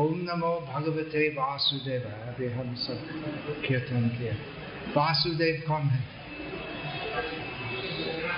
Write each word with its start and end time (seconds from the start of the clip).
ओम 0.00 0.18
नमो 0.22 0.66
भगवते 0.74 1.28
वासुदेव। 1.28 2.00
अभी 2.00 2.48
हम 2.48 2.74
सब 2.74 3.08
कीर्तन 3.66 4.08
किया 4.08 4.32
वासुदेव 4.96 5.62
कौन 5.68 5.82
है? 5.82 6.04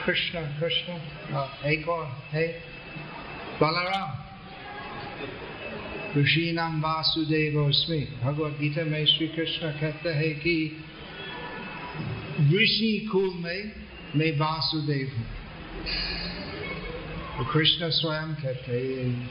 कृष्ण 0.06 0.40
कृष्ण। 0.40 0.92
हाँ, 1.34 1.58
एक 1.66 1.88
और 1.88 2.22
है। 2.32 2.62
बलराम। 3.60 4.10
ऋषि 6.20 6.52
नाम 6.52 6.80
वासुदेव 6.80 7.58
उसमें 7.58 8.20
भगवत 8.20 8.56
गीता 8.60 8.84
में 8.84 9.06
श्री 9.06 9.28
कृष्ण 9.28 9.70
कहते 9.70 10.08
हैं 10.08 10.40
कि 10.40 10.84
ऋषि 12.40 13.08
कुल 13.12 13.32
में 13.36 13.72
मैं 14.16 14.38
वासुदेव 14.38 15.12
हूँ। 15.16 15.26
तो 17.38 17.52
कृष्ण 17.52 17.90
स्वयं 17.90 18.34
कहते 18.34 18.72
हैं। 18.72 19.30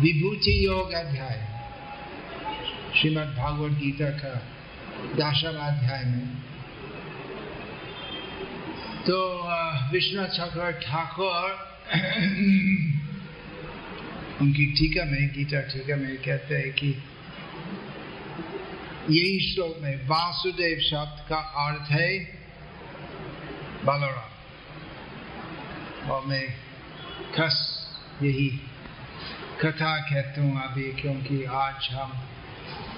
विभूति 0.00 0.66
योग 0.66 0.92
अध्याय। 0.92 1.48
श्रीमद् 2.96 3.36
भागवत 3.36 3.72
गीता 3.72 4.10
का 4.10 4.42
दशम 5.14 5.58
अध्याय 5.58 6.04
में। 6.04 6.28
तो 9.06 9.48
विष्णु 9.92 10.26
चक्र 10.26 10.72
ठाकुर, 10.72 11.50
उनकी 14.40 14.66
टीका 14.66 15.04
में, 15.04 15.28
गीता 15.28 15.60
टीका 15.60 15.96
में 15.96 16.16
कहते 16.16 16.54
हैं 16.54 16.72
कि 16.72 16.88
यही 19.10 19.54
श्लोक 19.54 19.76
में, 19.80 20.08
वासुदेव 20.08 20.80
शब्द 20.80 21.28
का 21.28 21.36
अर्थ 21.36 21.90
है, 21.90 22.18
बलराम। 23.84 24.32
और 26.10 26.26
मैं 26.26 26.48
खस 27.34 27.86
यही 28.22 28.60
कथा 29.60 29.98
कहता 29.98 30.40
हूँ 30.40 30.62
अभी 30.62 30.82
क्योंकि 30.82 31.44
आज 31.44 31.88
हम 31.92 32.12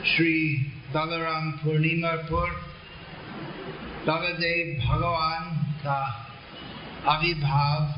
श्री 0.06 0.56
बलराम 0.94 1.52
पूर्णिमा 1.52 2.08
पर 2.08 2.50
बलदेव 4.06 4.88
भगवान 4.88 5.56
का 5.78 6.30
आविर्भाव 7.08 7.94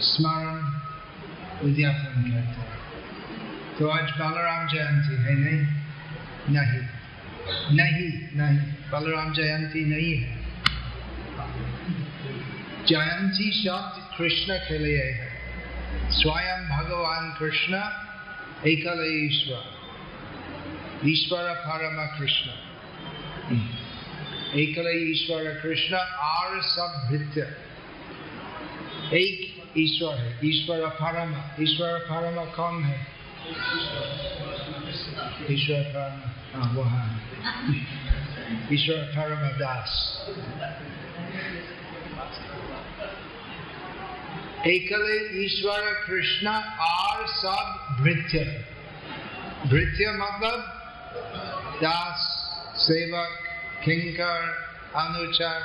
स्मरण 0.00 0.58
उद्यापन 1.68 2.22
करते 2.22 2.60
हैं। 2.60 2.80
तो 3.78 3.88
आज 3.88 4.10
बलराम 4.10 4.68
जयंती 4.68 5.22
है, 5.22 5.34
नहीं? 5.34 5.80
नहीं। 6.54 6.80
नहीं 7.76 8.38
नहीं, 8.38 8.58
बलराम 8.92 9.32
जयंती 9.32 9.84
नहीं 9.84 10.20
है। 10.20 10.36
जयंती 12.86 13.64
शब्द 13.64 14.16
कृष्ण 14.18 14.56
के 14.56 14.78
लिए 14.78 15.02
है। 15.02 15.29
स्वयं 16.12 16.62
भगवान 16.68 17.26
कृष्ण 17.38 17.80
एकल 18.68 19.00
ईश्वर 19.08 21.08
ईश्वर 21.08 21.50
परम 21.66 21.98
कृष्ण 22.16 23.58
एकल 24.60 24.88
ईश्वर 24.94 25.44
कृष्ण 25.62 26.00
और 26.24 26.56
सब 26.64 26.96
भृत्य 27.10 27.44
एक 29.16 29.76
ईश्वर 29.78 30.16
है 30.16 30.32
ईश्वर 30.44 30.80
परम 30.96 31.30
ईश्वर 31.62 31.98
परम 32.08 32.40
कौन 32.56 32.82
है 32.84 32.96
ईश्वर 35.50 35.82
परम 35.94 36.88
हाँ 36.88 37.06
ईश्वर 38.72 38.98
परम 39.14 39.46
दास 39.58 39.94
एकले 44.66 45.44
ईश्वर 45.44 45.92
कृष्ण 46.06 46.48
और 46.84 47.26
सब 47.28 47.96
भृत्य। 48.00 48.40
भृत्य 49.66 50.10
मतलब 50.12 50.58
दास, 51.82 52.26
सेवक, 52.78 53.38
किंकर, 53.84 54.42
अनुचर 54.96 55.60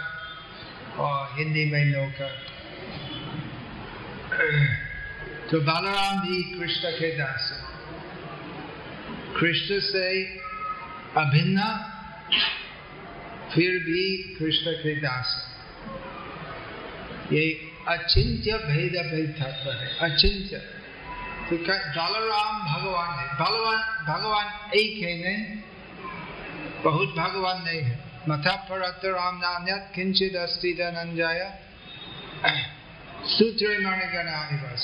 और 0.99 1.35
हिंदी 1.37 1.65
में 1.71 1.85
नौकर। 1.85 2.33
तो 5.51 5.59
बलराम 5.61 6.19
भी 6.21 6.41
कृष्ण 6.53 6.91
के 6.91 7.11
दास 7.17 7.51
कृष्ण 9.37 9.79
से 9.81 10.07
अभिन्न, 11.17 11.61
फिर 13.53 13.79
भी 13.83 14.07
कृष्ण 14.39 14.71
के 14.73 14.95
दास 15.01 15.41
ये 17.31 17.45
अचिंत्य 17.87 18.57
भेद 18.57 18.93
भेद 19.11 19.35
तत्व 19.39 19.71
है। 19.71 19.97
अचिंत्य 19.99 20.57
तो 21.49 21.57
क्या 21.65 21.75
बलराम 21.75 22.55
भगवान 22.73 23.19
है? 23.19 23.27
भगवान 23.35 23.77
भगवान 24.05 24.71
एक 24.75 25.03
है 25.03 25.13
नहीं? 25.23 25.57
बहुत 26.83 27.09
भगवान 27.09 27.61
नहीं 27.63 27.81
है। 27.81 27.99
मथा 28.29 28.55
पर 28.55 28.81
राम 29.11 29.37
नान्यत 29.37 29.91
किंचित 29.95 30.35
अस्ति 30.35 30.73
धनंजय। 30.73 31.59
सूत्र 33.25 33.67
मणिगण 33.67 34.27
बस 34.63 34.83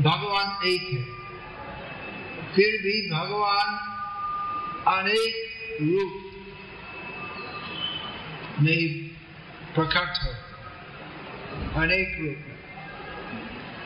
भगवान 0.00 0.66
एक 0.66 0.82
है। 0.82 1.02
फिर 2.54 2.78
भी 2.82 3.10
भगवान 3.10 3.68
अनेक 4.88 5.34
रूप। 5.82 6.22
में 8.60 9.15
प्रकट 9.76 10.18
हो। 10.22 10.30
अनेक 11.80 12.18
रूप 12.20 12.44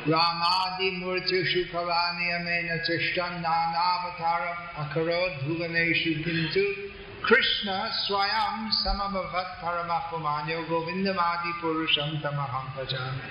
रामादि 0.09 0.91
मूर्तिषु 0.91 1.73
फलानियमेन 1.73 2.79
चेष्टं 2.79 3.31
नानावतारम् 3.31 4.87
अकरोत् 4.87 5.45
भुवनेषु 5.45 6.11
किन्तु 6.25 6.91
कृष्ण 7.29 7.91
स्वयं 7.91 8.71
समभवत् 8.71 9.59
परमात्मान्यो 9.63 10.63
गोविन्दमादि 10.63 11.53
पुरुषं 11.63 12.21
तमहं 12.21 12.67
भजामि। 12.77 13.29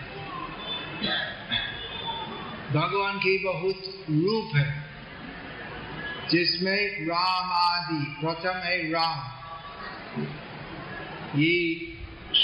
भगवान 2.80 3.18
की 3.18 3.44
बहुत 3.44 3.82
रूप 4.10 4.56
है, 4.56 4.84
जिसमें 6.30 7.06
राम 7.06 7.52
आदि 7.52 8.18
प्रथम 8.22 8.60
है 8.60 8.92
राम। 8.92 9.20
ये 11.40 11.89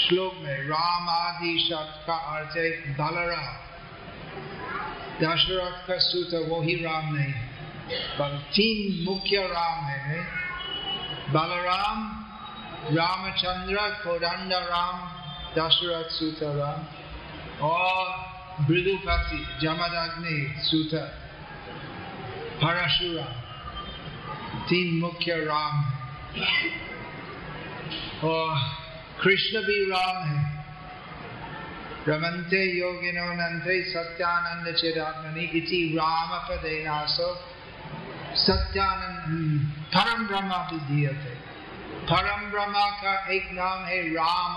श्लोक 0.06 0.34
में 0.42 0.58
राम 0.64 1.08
आदि 1.08 1.52
शब्द 1.60 1.94
का 2.06 2.16
अर्थ 2.32 2.56
है 2.56 2.68
बलराम 2.94 3.54
दशरथ 5.20 5.80
का 5.86 5.96
सूत्र 6.00 6.42
वही 6.48 6.74
राम 6.82 7.14
नहीं 7.14 7.32
बल 8.18 8.36
तीन 8.54 9.04
मुख्य 9.04 9.42
राम 9.48 9.84
है 9.86 10.20
बलराम 11.32 12.04
रामचंद्र 12.92 13.88
कोदंड 14.04 14.52
राम 14.70 15.02
दशरथ 15.58 16.10
सूत्र 16.12 16.54
राम 16.54 16.86
और 17.66 18.14
मृदुपति 18.62 19.44
जमदग्नि 19.60 20.38
सूत्र 20.62 21.04
परशुराम 22.62 23.34
तीन 24.68 24.98
मुख्य 25.00 25.44
राम 25.44 25.84
है 26.36 26.74
और 28.24 28.84
कृष्ण 29.20 29.60
भी 29.66 29.78
राम 29.90 30.22
है 30.24 30.44
रमन्ते 32.08 32.62
योगिनो 32.70 33.26
नन्ते 33.34 33.76
सत्यानंद 33.84 34.74
चिदात्मनि 34.74 35.44
इति 35.58 35.80
राम 35.96 36.36
पदे 36.48 36.76
नासो 36.84 37.28
सत्यानंद 38.38 39.26
परम 39.94 40.26
ब्रह्मा 40.26 40.60
विधीयते 40.72 41.34
परम 42.06 42.50
ब्रह्मा 42.50 42.86
का 43.00 43.14
एक 43.34 43.50
नाम 43.52 43.84
है 43.84 44.00
राम 44.10 44.54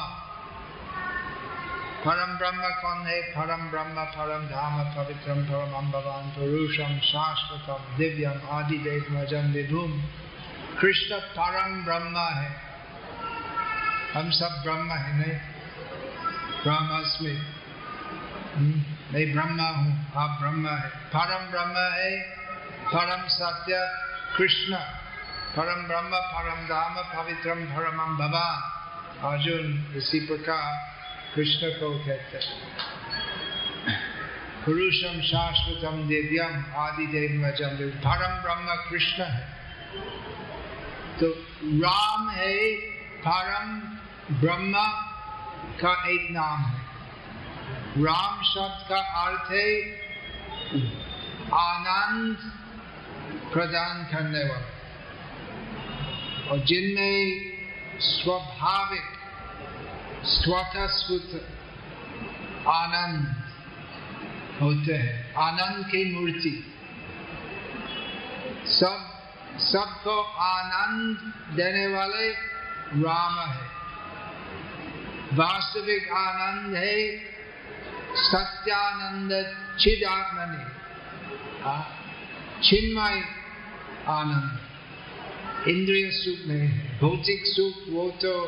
परम 2.03 2.38
ब्रह्म 2.38 2.69
कौन 2.81 3.05
है 3.07 3.21
परम 3.31 3.69
ब्रह्म 3.69 4.03
परम 4.12 4.45
धाम 4.47 4.77
पवित्रम 4.94 5.44
परम 5.45 5.91
भगवान 5.91 6.29
पुरुषम 6.35 6.97
शाश्वतम 7.05 7.97
दिव्यम 7.97 8.47
आदिदेव 8.57 9.09
भजन 9.12 9.51
विभुम 9.53 10.01
कृष्ण 10.79 11.19
परम 11.35 11.83
ब्रह्म 11.85 12.27
है 12.31 12.69
हम 14.13 14.31
सब 14.31 14.61
ब्रह्म 14.63 14.91
है 14.91 15.17
नहीं 15.17 15.39
ब्रह्मस्मि 16.63 17.56
मैं 19.13 19.33
ब्रह्मा 19.33 19.69
हूँ, 19.69 20.11
आप 20.15 20.39
ब्रह्म 20.41 20.69
है। 20.69 20.89
परम 20.89 21.51
ब्रह्म 21.51 21.94
है, 21.94 22.19
परम 22.94 23.27
सत्य 23.27 24.01
कृष्ण। 24.38 24.75
परम 25.56 25.88
ब्रह्म, 25.88 26.09
परम 26.09 26.56
धाम 26.56 27.23
पवित्रम 27.23 27.56
परम 27.56 28.17
भगवान 28.17 29.31
अर्जुन 29.31 29.94
इसी 29.97 30.19
प्रकार 30.19 30.95
कृष्ण 31.35 31.69
को 31.69 32.00
कहते 32.00 32.38
हैं। 32.38 32.77
पुरुषम 34.65 35.21
शाश्वतम 35.21 36.07
दिव्यम 36.07 36.65
आदि 36.75 37.07
देव। 37.07 37.89
परम 37.89 38.41
ब्रह्म 38.41 38.89
कृष्ण 38.89 39.23
है। 39.23 39.47
तो 41.19 41.27
राम 41.88 42.29
है, 42.29 42.75
परम 43.27 43.99
ब्रह्म 44.31 44.73
का 45.81 46.09
एक 46.09 46.27
नाम 46.31 46.59
है। 46.59 46.85
राम 48.03 48.43
शब्द 48.43 48.89
का 48.89 48.99
अर्थ 48.99 49.51
है 49.51 49.81
आनंद 51.53 52.37
प्रदान 53.53 54.03
करने 54.03 54.39
वाला। 54.39 54.67
और 56.51 56.59
जिनमें 56.59 57.41
स्वाभाविक 57.99 59.03
स्वतः 60.25 60.87
आनंद 62.71 63.43
होते 64.61 64.93
हैं, 64.93 65.33
आनंद 65.33 65.85
की 65.85 66.15
मूर्ति। 66.15 66.73
सब, 68.65 69.23
सबको 69.59 70.21
आनंद 70.23 71.33
देने 71.57 71.87
वाले 71.87 72.31
राम 73.03 73.39
है। 73.39 73.69
वास्तविक 75.33 76.11
आनंद 76.11 76.75
है, 76.75 77.17
सत्यानंद 78.15 79.31
चिदात्मनि। 79.79 80.63
चिन्मय 82.69 83.21
आनंद। 84.07 84.59
इंद्रिय 85.67 86.11
सुख 86.11 86.49
है, 86.49 86.99
भौतिक 86.99 87.43
सुख, 87.45 87.73
वो 87.89 88.09
तो 88.09 88.45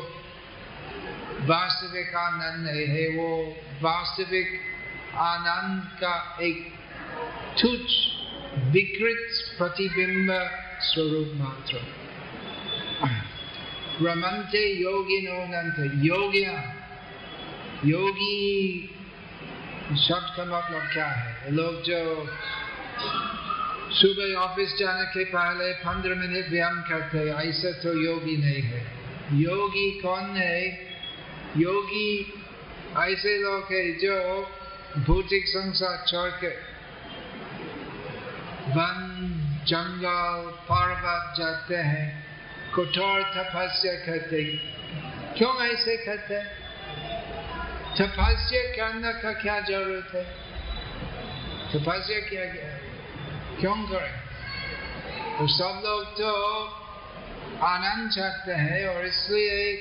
वास्तविक 1.40 2.14
आनंद 2.14 2.66
है 2.66 3.08
वो 3.08 3.56
वास्तविक 3.82 4.60
आनंद 5.14 5.82
का 6.00 6.38
एक 6.42 6.74
तुच्छ, 7.62 7.92
विकृत 8.58 9.54
प्रतिबिंब 9.58 10.50
स्वरूप 10.80 11.32
मात्र। 11.34 11.80
रमनते 14.00 14.80
योगिनो 14.82 15.32
नंत 15.32 16.04
योगिया, 16.04 16.74
योगी 17.84 18.88
शब्द 19.98 20.36
का 20.36 20.44
मतलब 20.44 20.92
क्या 20.92 21.06
है? 21.06 21.52
लोग 21.52 21.82
जो 21.82 22.28
सुबह 23.90 24.34
ऑफ़िस 24.34 24.76
जाने 24.78 25.04
के 25.04 25.24
पहले 25.24 25.72
पंद्रह 25.72 26.14
मिनट 26.14 26.48
व्यायाम 26.48 26.82
करते 26.82 27.18
ऐसे 27.30 27.72
तो 27.72 27.92
योगी 28.02 28.36
नहीं 28.36 28.62
है। 28.62 28.86
योगी 29.32 29.90
कौन 29.90 30.36
है? 30.36 30.68
योगी 31.56 32.32
ऐसे 32.98 33.38
लोग 33.38 33.62
है 33.72 33.92
जो 33.92 34.46
भौतिक 34.98 35.48
संसार 35.48 36.04
छोड़ 36.08 36.30
के 36.30 36.48
वन, 38.72 38.98
जंगल, 39.66 40.50
पर्वत 40.50 41.34
जाते 41.38 41.76
हैं। 41.76 42.31
कठोर 42.74 43.22
तपस्या 43.22 43.92
करते 43.92 44.42
क्यों 45.38 45.56
ऐसे 45.62 45.96
करते 45.96 46.38
तपस्या 47.98 48.62
करने 48.76 49.12
का 49.22 49.32
क्या 49.32 49.60
ज़रूरत 49.60 50.14
है? 50.14 50.24
तपस्या 51.72 52.18
किया 52.18 52.44
गया। 52.44 52.78
क्यों 53.60 53.76
करें? 53.88 54.12
तो 55.38 55.46
सब 55.46 55.82
लोग 55.84 56.04
तो 56.12 56.32
आनंद 57.66 58.10
चाहते 58.10 58.52
हैं 58.52 58.86
और 58.86 59.06
इसलिए 59.06 59.76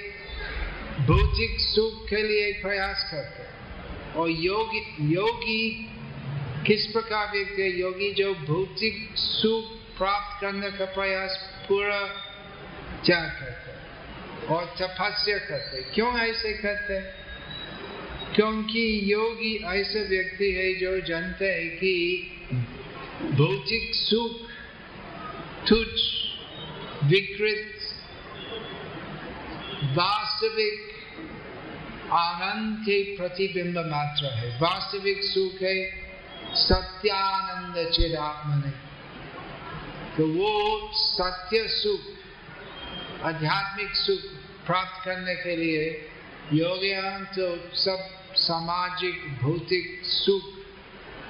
भौतिक 1.00 1.60
सुख 1.60 2.10
के 2.10 2.24
लिए 2.24 2.54
प्रयास 2.54 3.10
करते 3.12 3.44
हैं। 3.44 4.14
और 4.14 4.30
योगी 4.30 5.14
योगी, 5.14 5.90
किस 6.68 6.86
प्रकार 6.86 7.32
व्यक्ति 7.32 7.82
योगी 7.82 8.14
जो 8.14 8.34
भौतिक 8.34 9.10
सुख 9.16 9.98
प्राप्त 9.98 10.42
करने 10.42 10.72
का 10.72 10.86
प्रयास 10.86 11.50
पूरा 11.68 12.31
त्याग 13.06 13.30
करते 13.40 13.72
और 14.48 14.66
तपस्या 14.80 15.38
करते 15.38 15.82
क्यों 15.94 16.12
ऐसे 16.20 16.54
करते 16.54 17.00
क्योंकि 18.36 18.84
योगी 19.14 19.54
ऐसे 19.70 20.04
व्यक्ति 20.08 20.52
है 20.52 20.74
जो 20.76 21.00
जानते 21.08 21.46
है 21.46 21.66
कि 21.76 21.94
भौतिक 23.32 23.96
सुख, 23.96 24.38
तुच्छ, 25.68 26.00
विकृत, 27.04 27.68
वास्तविक 29.98 30.80
आनंद 32.12 32.78
के 32.80 33.02
प्रतिबिंब 33.18 33.78
मात्र 33.78 34.34
है। 34.36 34.50
वास्तविक 34.60 35.24
सुख 35.24 35.62
है, 35.62 35.76
सत्यानंद 36.56 37.92
चिदात्मन 37.92 38.62
तो 40.18 40.28
वो 40.28 40.90
सत्य 40.94 41.68
सुख 41.68 42.11
आध्यात्मिक 43.24 43.92
सुख 43.94 44.20
प्राप्त 44.66 45.06
करने 45.06 45.36
के 45.36 45.56
लिए 45.56 46.10
योगियान 46.54 47.26
तो 47.26 47.76
सब 47.76 48.00
सामाजिक, 48.36 49.40
भौतिक 49.42 50.02
सुख 50.06 50.44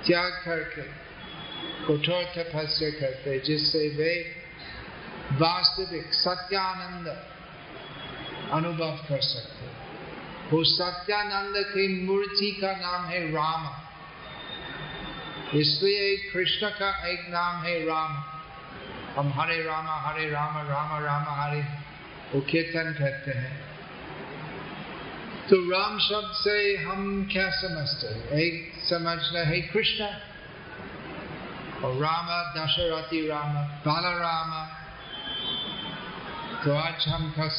त्याग 0.07 0.31
करके 0.45 0.81
कठोर 1.85 2.23
तपस्या 2.35 2.89
करते 2.89 3.39
जिससे 3.39 3.89
वे 3.89 4.13
वास्तविक 5.31 6.13
सत्यानंद 6.13 7.07
अनुभव 8.51 8.95
कर 9.09 9.21
सकते 9.21 9.65
वो 10.51 10.63
सत्यानंद 10.63 11.55
की 11.57 11.87
मूर्ति 12.05 12.51
का 12.51 12.71
नाम 12.71 13.05
है 13.05 13.31
राम। 13.31 13.69
इसलिए 15.57 16.17
कृष्ण 16.17 16.69
का 16.69 17.07
एक 17.07 17.29
नाम 17.29 17.63
है 17.63 17.79
राम। 17.85 18.23
हम 19.15 19.39
हरे 19.39 19.61
राम 19.63 19.87
हरे 19.87 20.29
राम 20.29 20.57
राम 20.57 21.03
राम, 21.03 21.25
हरे 21.41 21.80
वो 22.33 22.41
कीर्तन 22.41 22.95
करते 22.99 23.31
हैं। 23.31 23.71
तो 25.49 25.55
राम 25.71 25.99
शब्द 25.99 26.31
से 26.33 26.77
हम 26.77 27.29
क्या 27.31 27.49
समझते 27.49 28.07
हैं? 28.07 28.29
एक 28.39 28.73
समझना 28.83 29.39
है 29.39 29.61
कृष्ण, 29.61 30.05
और 31.83 31.95
राम, 32.03 32.27
दशरथी 32.55 33.27
राम, 33.27 33.53
बालाराम 33.85 34.51
तो 36.63 36.75
आज 36.75 37.07
हम 37.07 37.31
कस 37.31 37.57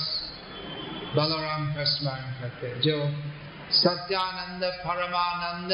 बलराम 1.17 1.75
का 1.75 1.85
स्मरण 1.85 2.33
करते 2.41 2.81
जो 2.81 2.97
सत्यानंद, 3.71 4.65
परमानंद, 4.65 5.73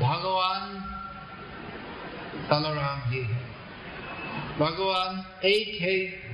भगवान 0.00 0.64
बलराम 2.50 3.00
ही 3.10 3.22
है। 3.22 3.42
भगवान 4.58 5.42
एक 5.44 5.82
है 5.82 6.25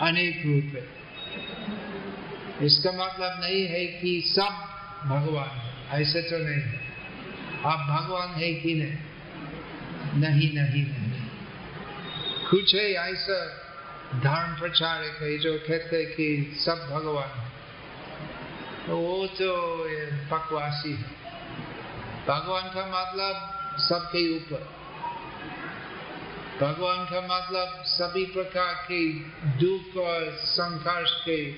अनेक 0.00 0.42
रूप 0.46 0.64
है। 0.74 0.98
इसका 2.66 2.92
मतलब 2.92 3.40
नहीं 3.44 3.66
है 3.66 3.86
कि 3.86 4.22
सब 4.26 4.68
भगवान 5.04 5.48
है, 5.48 6.02
ऐसे 6.02 6.22
तो 6.22 6.38
नहीं। 6.38 6.62
है 6.62 6.80
आप 7.64 7.78
भगवान 7.78 8.28
है 8.28 8.54
कि 8.54 8.74
नहीं? 8.74 8.96
नहीं 10.20 10.52
नहीं 10.54 10.86
नहीं। 10.86 11.22
कुछ 12.50 12.74
है 12.74 12.92
ऐसा 12.92 13.46
धर्म 14.14 14.60
प्रचारक 14.60 15.18
है 15.22 15.38
जो 15.38 15.58
कहते 15.58 16.04
कि 16.04 16.56
सब 16.60 16.90
भगवान 16.90 17.38
है। 17.38 17.48
वो 18.94 19.26
तो 19.26 19.84
पकवासी 20.30 20.90
है। 20.90 21.18
भगवान 22.28 22.62
का 22.62 22.86
मतलब 22.86 23.50
सबके 23.80 24.36
ऊपर। 24.36 24.70
भगवान 26.60 27.04
का 27.04 27.20
मतलब 27.20 27.84
सभी 27.86 28.24
प्रकार 28.24 28.74
के 28.74 29.08
दुख 29.46 29.96
और 29.96 30.32
संघर्ष 30.32 31.10
के 31.10 31.50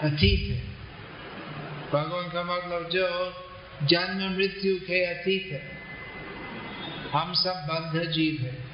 अतीत 0.00 0.50
है। 0.50 0.74
भगवान 1.92 2.28
का 2.28 2.42
मतलब 2.42 2.88
जो 2.88 3.34
जन्म 3.86 4.36
मृत्यु 4.36 4.76
के 4.76 5.04
अतीत 5.04 5.52
है। 5.52 5.78
हम 7.12 7.32
सब 7.32 7.66
बद्ध 7.70 8.10
जीव 8.10 8.42
है। 8.42 8.64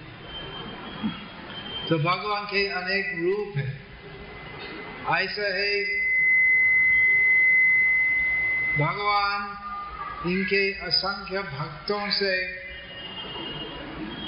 तो 1.89 1.99
भगवान 1.99 2.45
के 2.45 2.69
अनेक 2.69 3.13
रूप 3.17 3.57
है। 3.57 3.81
ऐसा 5.23 5.43
है, 5.43 5.85
भगवान 8.79 9.57
इनके 10.31 10.73
असंख्य 10.73 11.39
भक्तों 11.39 12.11
से 12.11 12.60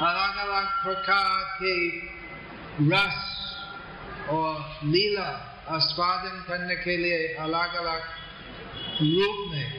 अलग 0.00 0.36
अलग 0.38 0.66
प्रकार 0.82 1.44
के 1.58 1.74
रस 2.92 3.20
और 4.30 4.84
लीला 4.84 5.28
आस्वादन 5.70 6.44
करने 6.48 6.76
के 6.76 6.96
लिए 6.96 7.26
अलग 7.40 7.74
अलग 7.80 8.02
रूप 9.00 9.52
में 9.52 9.70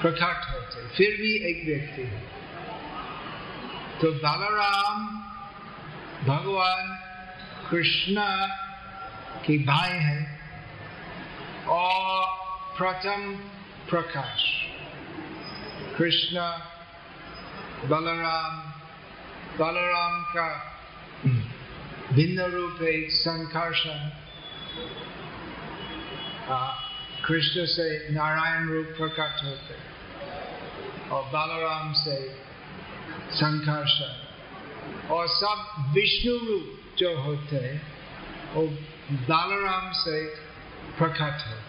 प्रकट 0.00 0.50
होते 0.52 0.86
फिर 0.96 1.16
भी 1.20 1.32
एक 1.50 1.64
व्यक्ति 1.66 2.02
है 2.02 2.22
तो 4.00 4.12
बलराम 4.24 5.06
भगवान 6.26 6.96
कृष्ण 7.70 8.22
के 9.46 9.58
भाई 9.64 9.98
है 9.98 10.20
और 11.68 12.26
प्रथम 12.78 13.32
प्रकाश 13.90 14.44
कृष्ण 15.96 16.40
बलराम 17.88 18.77
बलराम 19.58 20.22
का 20.34 20.48
भिन्न 22.12 22.42
रूप 22.50 22.82
है 22.82 22.92
संकर्षण 23.12 24.10
कृष्ण 27.24 27.64
से 27.66 27.86
नारायण 28.12 28.68
रूप 28.68 28.92
प्रकट 28.98 29.42
होते 29.44 29.78
और 31.08 31.24
बलराम 31.32 31.92
से 32.02 32.16
संकर्षण 33.38 35.08
और 35.14 35.26
सब 35.30 35.92
विष्णु 35.94 36.36
रूप 36.46 36.94
जो 36.98 37.16
होते 37.22 37.58
वो 38.54 38.66
बलराम 39.26 39.90
से 39.96 40.22
प्रकट 40.98 41.46
होते 41.48 41.66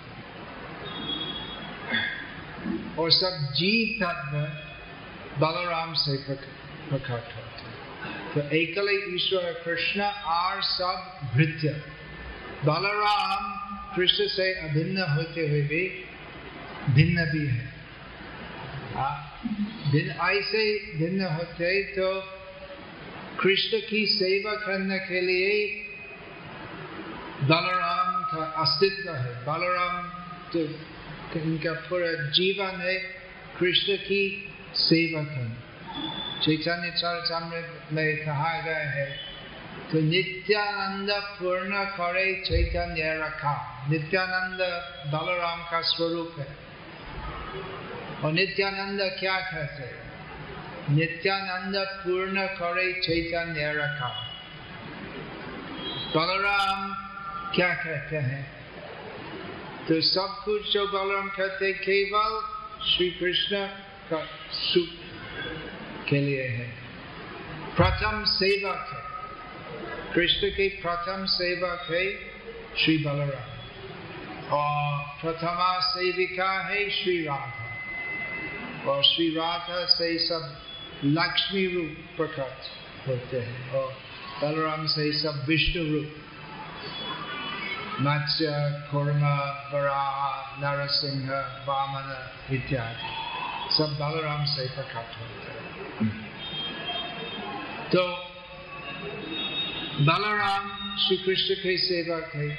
और 3.02 3.12
सब 3.14 3.52
जीव 3.56 3.98
तत्व 4.04 4.38
बलराम 5.42 5.94
से 5.98 6.18
प्रकट 6.24 7.36
होते 7.36 7.79
तो 8.34 8.42
एकल 8.56 8.90
ईश्वर 9.14 9.46
कृष्ण, 9.66 10.02
आर 10.02 10.62
सब 10.64 10.98
भृत्य। 11.36 11.70
बलराम 12.66 13.46
कृष्ण 13.96 14.28
से 14.28 14.54
अभिन्न 14.62 15.06
होते 15.10 15.48
हुए 15.48 15.62
भी 15.64 15.84
भिन्न 16.90 17.26
भी 17.32 17.46
है। 17.48 17.68
ऐसे 20.26 20.64
भिन्न 20.98 21.28
होते 21.28 21.72
तो 21.96 22.10
कृष्ण 23.40 23.80
की 23.90 24.06
सेवा 24.08 24.54
करने 24.58 25.00
के 25.00 25.22
लिए 25.22 25.54
बलराम 27.44 28.12
का 28.32 28.44
अस्तित्व 28.64 29.10
है। 29.14 29.32
बलराम 29.46 29.96
तो 30.54 30.60
इनका 31.40 31.74
पूरा 31.88 32.12
जीवन 32.32 32.82
है 32.82 32.96
कृष्ण 33.60 33.98
की 34.06 34.22
सेवा 34.76 35.24
करना। 35.24 35.60
चैतन्य 36.44 36.92
चरितमृत 36.92 37.94
में 37.94 38.26
कहा 38.26 38.62
गया 38.62 38.78
है। 38.78 39.20
तो 39.92 40.00
नित्यानंद 40.00 41.10
पूर्ण 41.12 41.86
करे 41.86 42.44
चैतन्य 42.46 43.20
रखा। 43.24 43.88
नित्यानंद 43.90 44.60
बलराम 45.14 45.64
का 45.64 45.82
स्वरूप 45.82 46.36
है। 46.40 46.48
और 48.24 48.32
नित्यानंद 48.32 49.00
क्या 49.20 49.40
कहते 49.40 50.10
नित्यानंद 50.94 51.76
पूर्ण 51.78 52.46
करे 52.46 52.94
चैतन्य 52.94 53.74
रखा। 53.74 54.26
बलराम 56.16 56.94
क्या 57.56 57.74
कहते 57.74 58.16
हैं? 58.16 58.52
तो 59.88 60.02
सब 60.02 60.42
कुछ 60.46 60.74
जो 60.74 60.88
बलराम 60.88 61.30
कहते 61.30 61.74
केवल 61.74 62.42
श्री 62.86 63.10
कृष्ण 63.12 63.68
का 64.14 64.26
के 66.10 66.22
लिए 66.22 66.48
है। 66.48 66.68
प्रथम 67.78 68.24
सेवक 68.26 68.90
है। 68.94 69.10
कृष्ण 70.14 70.50
के 70.50 70.70
प्रथम 70.70 71.26
सेवक 71.26 71.88
है 71.92 72.12
श्री 72.84 72.98
बलराम। 72.98 73.60
और 74.52 75.00
प्रथमा 75.22 75.80
सेविका 75.80 76.52
है 76.52 76.90
श्री 76.90 77.24
राधा। 77.24 77.78
और 78.92 79.04
श्री 79.04 79.30
राधा 79.30 79.86
से 79.86 80.18
सब 80.18 80.64
लक्ष्मी 81.04 81.66
रूप 81.66 82.18
प्रकट 82.18 82.58
होते 83.08 83.40
हैं। 83.40 83.72
और 83.72 83.98
बलराम 84.42 84.88
से 84.88 85.20
सब 85.20 85.46
विष्णु 85.46 85.96
रूप। 85.96 86.16
मत्स्य 88.02 88.48
कुर्म 88.92 89.26
वराह 89.74 90.40
नरसिंह 90.60 91.32
वामन 91.66 92.30
इत्यादि। 92.52 93.30
सब 93.76 93.98
बलराम 94.02 94.46
से 94.46 94.66
प्रकट 94.70 94.96
होते 94.96 95.49
हैं। 95.49 95.49
तो 97.92 98.16
बलराम 100.02 100.96
श्री 100.98 101.18
कृष्ण 101.18 101.56
के 101.56 101.78
सेवक 101.78 102.32
है 102.36 102.58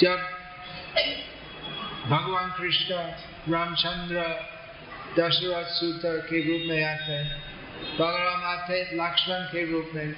जब 0.00 0.16
भगवान 2.06 2.54
कृष्ण 2.58 2.94
रामचंद्र 3.52 4.16
दशरथ 5.18 5.64
सूत्र 5.64 6.18
के 6.18 6.52
रूप 6.52 6.62
में 6.68 6.84
आते, 6.84 7.24
बलराम 7.98 8.44
आते 8.44 8.82
लक्ष्मण 8.82 9.38
के 9.38 9.72
रूप 9.72 9.90
में। 9.94 10.12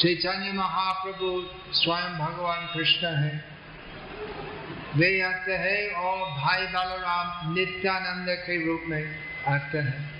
चैतन्य 0.00 0.52
महाप्रभु 0.52 1.50
स्वयं 1.72 2.18
भगवान 2.18 2.66
कृष्ण 2.74 3.06
है। 3.06 3.44
वे 4.96 5.22
आते 5.22 5.52
हैं 5.52 5.92
और 5.92 6.30
भाई 6.30 6.66
बलराम 6.66 7.54
नित्यानंद 7.54 8.28
के 8.28 8.66
रूप 8.66 8.82
में 8.86 9.16
आते 9.48 9.78
हैं। 9.78 10.15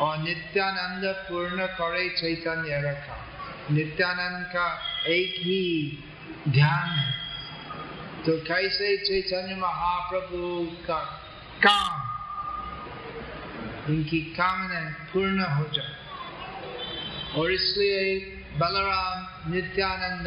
और 0.00 0.18
नित्यानंद 0.18 1.04
पूर्ण 1.04 1.66
करे 1.66 2.08
चैतन्य 2.08 2.82
रखा 2.82 3.16
नित्यानंद 3.70 4.46
का 4.46 4.82
एक 5.06 5.34
ही 5.38 5.98
ध्यान 6.48 6.88
है। 6.88 7.12
तो 8.26 8.32
कैसे 8.38 8.96
चैतन्य 8.96 9.56
महाप्रभु 9.56 10.76
का 10.86 10.98
काम? 11.66 12.10
इनकी 13.92 14.20
कामना 14.20 14.80
पूर्ण 15.12 15.44
हो 15.44 15.64
जाए। 15.64 15.94
और 17.36 17.50
इसलिए 17.50 18.20
बलराम 18.56 19.52
नित्यानंद 19.52 20.26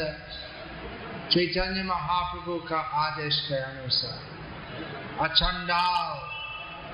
चैतन्य 1.31 1.83
महाप्रभु 1.83 2.59
का 2.59 2.79
आदेश 2.79 3.45
के 3.47 3.55
अनुसार 3.55 4.37
अचंडाल 5.27 6.37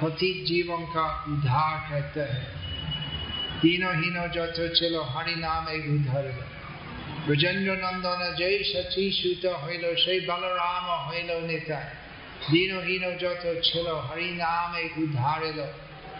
पतित 0.01 0.45
जीवन 0.47 0.85
का 0.85 1.25
उद्धार 1.27 1.89
कहते 1.91 2.19
हैं। 2.19 2.62
तीनों 3.62 3.94
हीनो 3.96 4.26
जो 4.30 4.46
तो 4.52 4.68
चलो 4.74 5.02
हरि 5.10 5.34
नाम 5.38 5.68
एक 5.70 5.86
उद्धार 5.90 6.26
ब्रजेंद्र 7.26 7.72
नंदन 7.78 8.20
जय 8.36 8.56
सची 8.66 9.04
সুত 9.14 9.44
হইল 9.62 9.84
সেই 9.96 10.18
বলরাম 10.28 10.86
হইল 11.06 11.30
নিতাই 11.44 11.88
দীনহীন 12.46 13.04
যত 13.22 13.44
ছিল 13.62 13.86
হরি 14.06 14.30
নাম 14.36 14.70
এক 14.78 14.94
উদ্ধার 14.98 15.40
এলো 15.50 15.68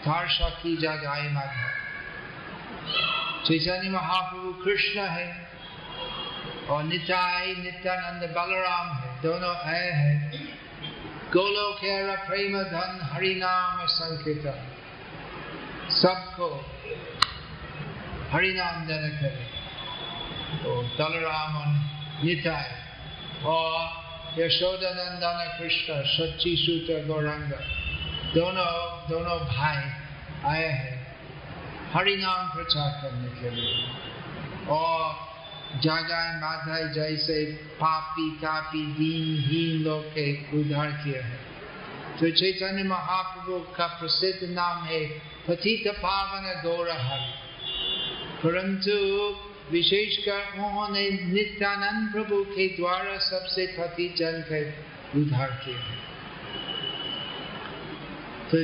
তার 0.05 0.25
সাক্ষী 0.37 0.73
যা 0.83 0.93
গায়ে 1.05 1.29
মাধা 1.37 1.69
चैतन्य 3.45 3.89
महाप्रभु 3.91 4.49
कृष्ण 4.63 4.97
है 5.09 5.29
और 6.69 6.83
निताई 6.85 7.55
नित्यानंद 7.57 8.23
बलराम 8.31 8.89
है 8.95 9.11
दोनों 9.23 9.55
है 9.61 9.85
है 9.93 10.13
गोलोक 11.33 11.81
प्रेम 12.27 12.55
धन 12.65 12.91
हरि 13.13 13.33
नाम 13.37 13.87
संकीर्तन 13.91 14.59
सबको 15.93 16.49
हरि 18.34 18.54
नाम 18.54 18.86
देने 18.88 19.10
करे 19.10 19.46
तो 20.58 20.72
बलराम 21.00 21.56
निताय 22.26 22.70
और 23.46 24.40
यशोदानंदन 24.40 25.60
कृष्ण, 25.60 25.94
सच्ची 26.06 26.56
सूत्र 26.56 27.06
गौरंग, 27.08 27.52
दोनों 28.34 28.72
दोनों 29.10 29.38
भाई 29.40 29.84
आए 30.52 30.68
हैं 30.70 30.96
हरि 31.94 32.16
नाम 32.16 32.48
प्रचार 32.48 32.90
करने 33.02 33.30
के 33.42 33.56
लिए। 33.56 33.76
और 34.70 35.16
जगह 35.82 36.40
माधाई 36.40 36.90
जैसे 36.90 37.46
पापी 37.54 38.30
कापी 38.32 38.86
दीनहीन 38.94 39.84
लोग 39.84 40.10
के 40.10 40.28
उद्धार 40.60 40.92
किया 40.92 41.24
है। 41.26 41.40
तो 42.20 42.32
चैतन्य 42.32 42.84
महाप्रभु 42.84 43.60
का 43.78 43.88
प्रसिद्ध 43.88 44.50
नाम 44.50 44.84
है, 44.86 45.06
पतित 45.48 45.88
पावन 45.88 46.62
गौर 46.66 46.90
हरि 46.90 47.43
परंतु 48.44 48.96
विशेषकर 49.72 50.60
उन्होंने 50.60 51.10
नित्यानंद 51.10 52.12
प्रभु 52.12 52.44
के 52.44 52.68
द्वारा 52.68 53.18
सबसे 53.18 53.68
पति 53.68 54.08
जन 54.18 54.42
के 54.50 54.62
उद्धार 55.20 55.52
किया 55.66 55.84
तो 58.52 58.58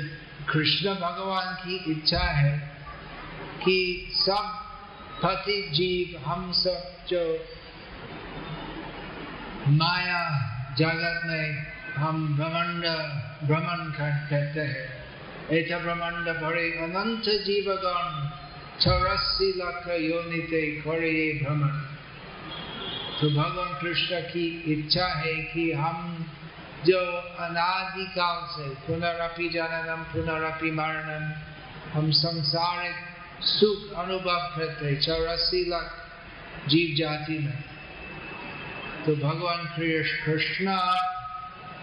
कृष्ण 0.51 0.93
भगवान 0.95 1.53
की 1.55 1.91
इच्छा 1.91 2.19
है 2.19 2.57
कि 3.63 3.77
सब 4.11 4.51
पति 5.23 5.61
जीव 5.73 6.19
हम 6.25 6.51
सब 6.51 7.05
जो 7.09 7.23
माया 9.67 10.21
जगत 10.77 11.21
में 11.25 11.65
हम 11.95 12.37
ब्रह्मांड 12.37 12.83
भ्रमण 13.47 13.91
करते 14.29 14.61
हैं। 14.61 14.87
ऐसा 15.51 15.77
ब्रह्मांड 15.79 16.27
भरे 16.41 16.69
अनंत 16.83 17.29
जीवगण 17.45 18.28
चौरासी 18.81 19.53
लाख 19.57 19.87
योनिते 19.87 20.71
करे 20.71 21.39
भ्रमण 21.43 21.67
तो 23.19 23.29
भगवान 23.29 23.81
कृष्ण 23.81 24.19
की 24.21 24.45
इच्छा 24.73 25.05
है 25.05 25.33
कि 25.33 25.71
हम 25.71 26.25
जो 26.85 26.99
अनादिकाल 27.39 28.45
से 28.47 28.69
पुनरअपि 28.69 29.49
जननम, 29.49 30.03
पुनरअपि 30.03 30.71
मरणम, 30.71 31.25
हम 31.93 32.11
संसारिक 32.11 32.95
सुख 33.41 33.97
अनुभव 33.97 34.47
करते 34.55 34.95
चौरासी 34.95 35.69
लाख 35.69 35.91
जीव 36.67 36.95
जाति 36.97 37.37
में। 37.39 37.63
तो 39.05 39.15
भगवान 39.15 39.65
कृष्ण 39.75 40.65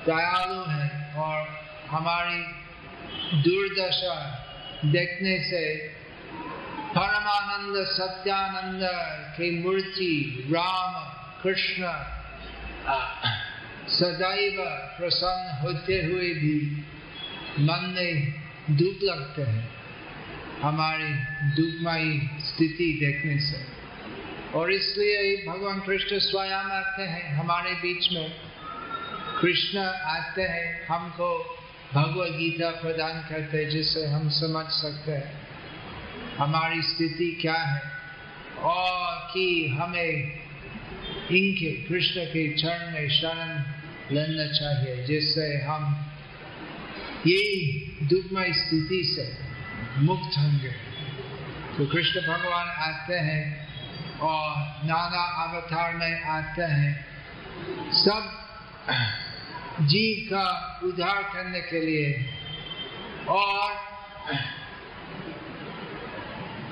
दयालु 0.06 0.62
है 0.70 1.14
और 1.16 1.48
हमारी 1.88 2.42
दुर्दशा 3.42 4.16
देखने 4.84 5.38
से 5.38 5.95
परमानंद, 6.96 7.86
सत्यानंद 7.86 8.80
की 9.36 9.62
मूर्ति 9.64 10.44
राम, 10.52 11.04
कृष्ण 11.42 11.82
सदैव 13.88 14.64
प्रसन्न 14.68 15.58
होते 15.62 16.02
हुए 16.02 16.34
भी 16.34 16.84
मन 17.60 17.94
में 17.98 18.34
दुख 18.70 18.98
लगते 19.02 19.42
हैं। 19.42 19.70
हमारी 20.62 21.08
दुखमयी 21.56 22.30
स्थिति 22.40 22.98
देखने 23.04 23.40
से। 23.40 23.66
और 24.58 24.72
इसलिए 24.72 25.46
भगवान 25.48 25.80
कृष्ण 25.80 26.18
स्वयं 26.18 26.52
आते 26.52 27.02
हैं 27.02 27.36
हमारे 27.36 27.72
बीच 27.72 28.12
में। 28.12 28.34
कृष्ण 29.40 29.78
आते 29.84 30.42
हैं, 30.42 30.86
हमको 30.86 31.58
भगवत 31.94 32.30
गीता 32.30 32.70
प्रदान 32.70 33.20
करते 33.20 33.58
हैं 33.58 33.70
जिससे 33.70 34.06
हम 34.06 34.28
समझ 34.28 34.66
सकते 34.66 35.12
हैं। 35.12 35.55
हमारी 36.38 36.82
स्थिति 36.82 37.38
क्या 37.40 37.54
है? 37.54 37.82
और 38.58 39.28
कि 39.34 39.76
हमें 39.80 40.12
इनके, 41.30 41.72
कृष्ण 41.72 42.24
के 42.24 42.52
चरण 42.52 42.92
में 42.92 43.08
शरण 43.08 43.62
लेना 44.14 44.52
चाहिए, 44.52 45.06
जिससे 45.06 45.62
हम 45.62 46.06
ये 47.26 47.72
दुखमय 48.02 48.52
स्थिति 48.52 49.04
से 49.04 49.38
मुक्त 50.00 50.38
होंगे। 50.38 50.68
तो 51.78 51.86
कृष्ण 51.86 52.20
भगवान 52.20 52.68
आते 52.68 53.14
हैं 53.14 53.68
और 54.18 54.56
नाना 54.86 55.44
अवतार 55.44 55.94
में 55.96 56.22
आते 56.22 56.62
हैं। 56.62 57.06
सब 57.92 58.48
जीव 59.80 60.28
का 60.30 60.80
उद्धार 60.84 61.22
करने 61.22 61.60
के 61.60 61.86
लिए 61.86 62.26
और 63.28 63.76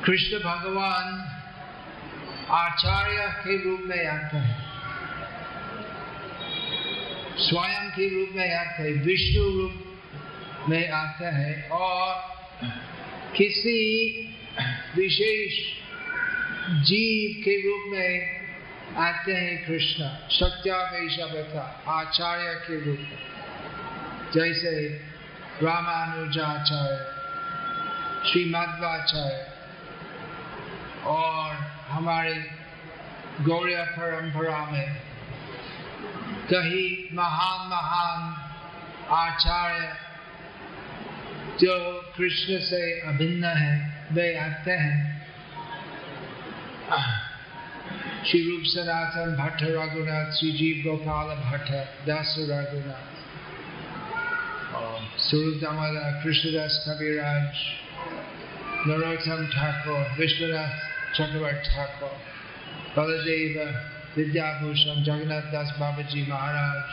कृष्ण 0.05 0.39
भगवान 0.39 1.05
आचार्य 2.51 3.17
के 3.17 3.65
रूप 3.65 3.81
में 3.81 4.07
आते 4.07 4.37
हैं। 4.37 4.67
स्वयं 7.37 7.91
के 7.91 8.21
रूप 8.21 8.29
में 8.37 8.55
आते 8.55 8.83
हैं, 8.83 9.03
विष्णु 9.03 9.45
रूप 9.45 9.85
में 10.69 10.91
आते 10.91 11.25
हैं 11.25 11.69
और 11.69 12.35
किसी 13.37 13.85
विशेष 14.97 15.59
जीव 16.71 17.43
के 17.45 17.69
रूप 17.69 17.93
में 17.93 18.41
आते 18.97 19.33
हैं 19.33 19.67
कृष्ण। 19.67 20.09
सत्यावेशवता 20.31 21.83
आचार्य 21.89 22.55
के 22.55 22.85
रूप 22.85 22.99
में। 22.99 23.19
जैसे 24.35 24.89
रामानुजाचार्य, 25.63 27.15
श्रीमद्वाचार्य 28.33 29.54
और 31.07 31.55
हमारे 31.89 32.35
गौरव 33.41 33.85
परंपरा 33.85 34.65
में 34.71 34.95
कहीं 36.53 37.17
महान 37.17 37.69
महान 37.69 38.35
आचार्य 39.11 39.93
जो 41.61 42.03
कृष्ण 42.17 42.59
से 42.59 43.01
अभिन्न 43.01 43.45
है, 43.45 43.73
वे 44.13 44.37
आते 44.37 44.71
हैं। 44.71 45.15
श्री 48.27 48.51
रूप 48.51 48.63
सनातन 48.65 49.37
भट्ट, 49.37 49.63
रघुनाथ, 49.63 50.33
श्री 50.33 50.53
जीव 50.53 50.91
गोपाल 50.91 51.37
भट्ट, 51.37 51.71
दास 52.07 52.35
रघुनाथ 52.39 53.13
दामोदर 55.61 56.21
कृष्णदास 56.25 56.85
कविराज, 56.89 57.57
नरोत्तम 58.87 59.47
ठाकुर, 59.47 60.17
विश्वनाथ 60.19 60.94
बलदेव 62.97 63.57
विद्याभूषण 64.17 65.03
जगन्नाथ 65.03 65.47
दास 65.53 65.71
बाबा 65.79 66.03
जी 66.03 66.23
महाराज 66.31 66.91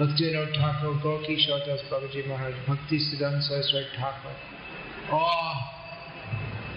भक्तिनोद 0.00 0.48
ठाकुर 0.48 0.96
गौकिशोर 0.96 1.58
दास 1.58 1.82
बाबा 1.92 2.06
जी 2.06 2.22
महाराज 2.28 2.52
भक्ति 2.68 2.98
सिद्धांत 2.98 3.42
सरस्वती 3.42 3.96
ठाकुर 3.96 4.36
और 5.10 5.54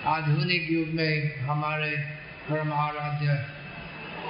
आधुनिक 0.06 0.72
युग 0.72 0.88
में 0.88 1.40
हमारे 1.40 1.92
परम 2.50 2.74
आराध्य 2.74 3.46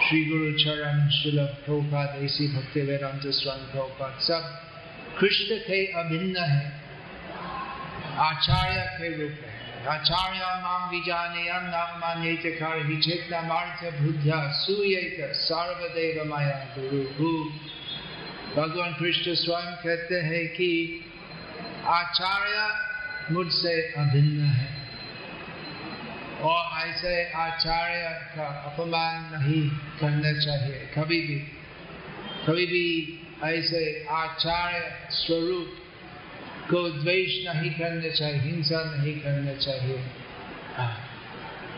श्री 0.07 0.25
गुरु 0.25 0.51
चरण 0.53 1.09
शिल 1.09 1.45
प्रभुपाद 1.45 2.23
ऐसी 2.23 2.47
भक्ति 2.47 2.81
वेदांत 2.81 3.21
स्वामी 3.25 3.71
प्रभुपाद, 3.71 4.19
सब 4.19 4.43
कृष्ण 5.19 5.55
के 5.57 5.85
अभिन्न 5.85 6.37
है, 6.37 6.71
आचार्य 8.17 8.81
के 8.97 9.07
रूप 9.21 9.35
में। 9.41 9.46
नाम 11.63 11.99
मान्य 11.99 12.35
चकार 12.43 12.79
ही 12.85 12.95
चेतना 13.01 13.41
मार्थ 13.41 13.83
बुद्धा 13.99 14.39
सूयत 14.53 15.19
सर्वदेव 15.37 16.23
माया 16.29 16.57
गुरु 16.73 17.03
भू 17.13 17.29
भगवान 18.55 18.93
कृष्ण 18.93 19.35
स्वयं 19.35 19.71
कहते 19.83 20.19
हैं 20.23 20.45
कि 20.49 20.69
आचार्य 21.93 22.67
मुझसे 23.31 23.75
अभिन्न 23.97 24.49
है 24.49 24.75
और 26.43 26.79
ऐसे 26.79 27.15
आचार्य 27.37 28.09
का 28.35 28.47
अपमान 28.67 29.33
नहीं 29.33 29.63
करना 29.99 30.33
चाहिए 30.39 30.85
कभी 30.95 31.21
भी 31.27 31.39
कभी 32.47 32.65
भी 32.65 32.87
ऐसे 33.45 33.83
आचार्य 34.17 34.81
स्वरूप 35.11 35.86
को 36.69 36.89
द्वेष 36.89 37.47
नहीं 37.47 37.71
करना 37.71 38.09
चाहिए, 38.09 38.39
हिंसा 38.39 38.95
नहीं 38.95 39.19
करना 39.19 39.53
चाहिए। 39.53 39.95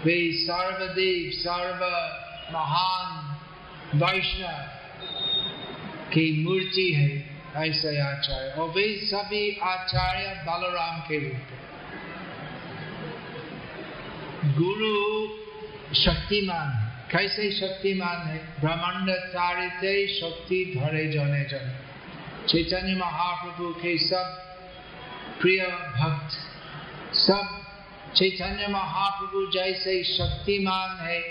वे 0.05 0.31
सर्वदेव, 0.33 1.31
सर्व 1.31 1.85
महान 2.57 3.37
वैष्णव 3.95 4.63
की 6.13 6.43
मूर्ति 6.43 6.93
है, 6.93 7.39
ऐसे 7.67 7.99
आचार्य। 7.99 8.51
और 8.51 8.69
वे 8.69 9.01
सभी 9.03 9.59
आचार्य 9.63 10.43
बलराम 10.47 10.99
के 10.99 11.19
रूप 11.19 11.41
गुरु 14.45 14.95
शक्तिमान 15.95 16.85
कैसे 17.11 17.51
शक्तिमान 17.51 18.17
है? 18.17 18.37
ब्रह्मांड 18.59 19.09
तारिते 19.09 20.07
शक्ति 20.07 20.73
धरे 20.77 21.07
जने 21.07 21.43
जन। 21.43 21.79
चैतन्य 22.49 22.95
महाप्रभु 22.95 23.69
के 23.69 23.97
सब 23.97 24.48
प्रिय 25.41 25.61
भक्त, 25.95 26.37
सब 27.15 27.45
चैतन्य 28.15 28.67
महाप्रभु 28.67 29.45
जैसे 29.51 30.03
शक्तिमान 30.03 30.97
है, 30.99 31.21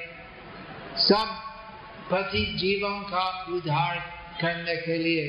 सब 0.98 1.36
पति 2.10 2.44
जीवों 2.58 2.98
का 3.02 3.26
उद्धार 3.48 3.96
करने 4.40 4.76
के 4.76 4.98
लिए 4.98 5.24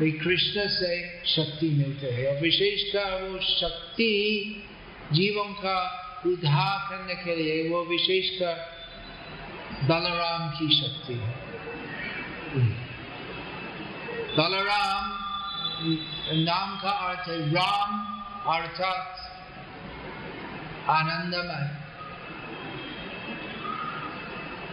कृष्ण 0.00 0.66
से 0.68 0.92
शक्ति 1.26 1.68
मिलते 1.70 2.10
हैं। 2.10 2.26
और 2.26 2.40
विशेषकर 2.42 3.22
वो 3.22 3.38
शक्ति 3.40 4.12
जीवों 5.12 5.44
का 5.44 5.78
उद्धार 6.26 6.78
करने 6.90 7.14
के 7.14 7.36
लिए 7.36 7.68
वो 7.68 7.84
विशेषकर 7.84 8.54
बलराम 9.84 10.50
की 10.50 10.68
शक्ति 10.80 11.14
है। 11.14 11.32
बलराम 14.36 15.23
नाम 16.32 16.78
का 16.78 16.90
अर्थ 16.90 17.28
है 17.28 17.50
राम, 17.50 18.00
अर्थात 18.54 19.20
आनंदमय। 20.88 21.84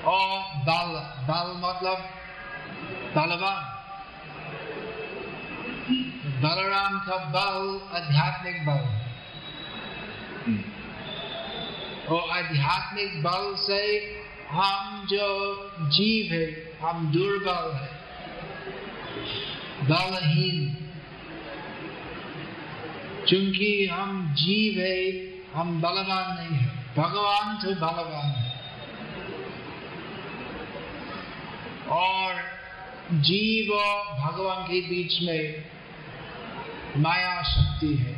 और 0.06 0.40
बल 0.56 1.00
बल 1.28 1.54
मतलब 1.58 1.98
बलवान। 3.16 3.78
बलराम 6.42 7.00
का 7.00 7.18
बल 7.18 7.82
आध्यात्मिक 7.96 8.66
बल 8.66 9.02
और 12.08 12.38
आध्यात्मिक 12.38 13.24
बल 13.24 13.56
से 13.56 14.08
हम 14.52 15.08
जो 15.10 15.56
जीव 15.80 16.34
है, 16.34 16.78
हम 16.82 17.12
दुर्बल 17.12 17.72
है। 17.76 18.02
बलहीन। 19.82 20.91
क्योंकि 23.28 23.86
हम 23.92 24.34
जीव 24.34 24.82
है, 24.82 25.12
हम 25.54 25.82
बलवान 25.82 26.38
नहीं 26.38 26.60
है। 26.60 26.68
भगवान 26.98 27.58
तो 27.58 27.68
बलवान 27.68 28.26
है। 28.26 28.62
और 31.88 32.42
जीव 33.12 33.74
और 33.74 34.20
भगवान 34.20 34.64
के 34.64 34.82
बीच 34.82 35.22
में 35.22 35.66
माया 36.98 37.42
शक्ति 37.42 37.96
है। 37.96 38.14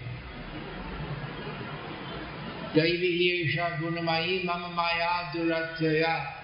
दैवी 2.75 3.29
ईर्षा 3.29 3.69
गुणमयी, 3.69 4.43
मम 4.45 4.73
माया 4.75 5.33
दुरत्यया 5.33 6.39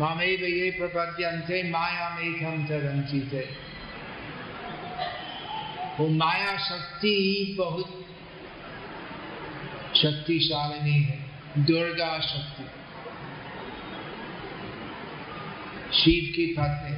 मामेव 0.00 0.44
ये 0.44 0.70
प्रपद्यन्ते 0.70 1.70
माया 1.70 2.16
मेघम 2.20 2.64
तरंचिते 2.64 3.65
वो 6.00 6.08
माया 6.08 6.56
शक्ति 6.56 7.54
बहुत 7.58 8.06
शक्तिशालिनी 9.96 11.02
है, 11.02 11.30
दुर्गा 11.58 12.20
शक्ति। 12.20 12.64
शिव 15.98 16.32
की 16.36 16.46
पत्नी 16.58 16.96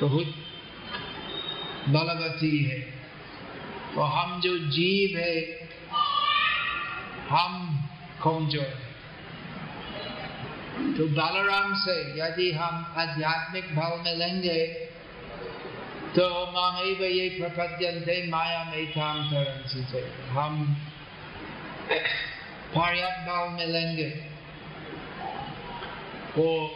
बहुत 0.00 0.34
बलवती 1.88 2.64
है। 2.64 2.80
तो 3.94 4.00
हम 4.00 4.40
जो 4.40 4.58
जीव 4.58 5.18
है, 5.18 5.68
हम 7.30 7.84
कमज़ोर 8.24 8.64
है? 8.64 8.94
तो 10.94 11.06
बलराम 11.06 11.74
से 11.74 12.20
यदि 12.20 12.52
हम 12.52 12.94
आध्यात्मिक 12.96 13.76
भाव 13.76 14.02
में 14.02 14.16
लेंगे 14.16 14.83
तो 16.14 16.46
मामेव 16.46 17.04
ये 17.04 17.28
प्रपद्यंते 17.28 18.30
माया 18.30 18.64
में 18.64 18.86
काम 18.86 19.30
करें 19.30 19.84
हम 20.26 20.74
पर्याप्त 22.78 23.28
भाव 23.28 23.50
में 23.50 23.66
लेंगे। 23.66 24.08
वो 26.38 26.70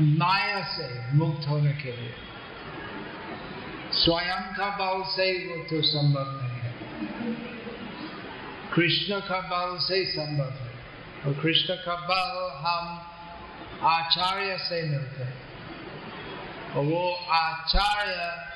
माया 0.00 0.62
से 0.62 1.12
मुक्त 1.12 1.48
होने 1.48 1.72
के 1.72 1.96
लिए। 1.96 2.14
स्वयं 3.92 4.42
का 4.42 4.76
बल 4.76 5.04
से 5.04 5.46
वो 5.46 5.64
तो 5.64 5.82
संभव 5.82 6.40
नहीं 6.42 6.60
है। 6.60 6.74
कृष्ण 8.74 9.20
का 9.20 9.40
बल 9.40 9.78
से 9.78 10.04
संभव 10.04 10.50
है। 10.50 10.72
और 11.26 11.40
कृष्ण 11.42 11.74
का 11.74 11.94
बल 11.94 12.52
हम 12.66 13.12
आचार्य 13.88 14.58
से 14.58 14.82
मिलते 14.82 15.22
हैं। 15.22 15.45
और 16.76 16.84
वो 16.84 17.14
आचार्य 17.14 18.46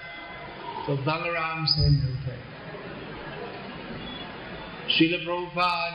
तो 0.86 0.96
बलराम 0.96 1.66
से 1.66 1.80
मिलते 1.80 2.50
शिल 4.92 5.24
प्रभुपाद, 5.24 5.92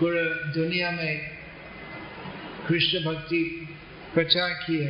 पूरे 0.00 0.24
दुनिया 0.24 0.90
में 0.90 1.30
कृष्ण 2.68 3.04
भक्ति 3.04 3.68
प्रचार 4.14 4.50
किए। 4.50 4.86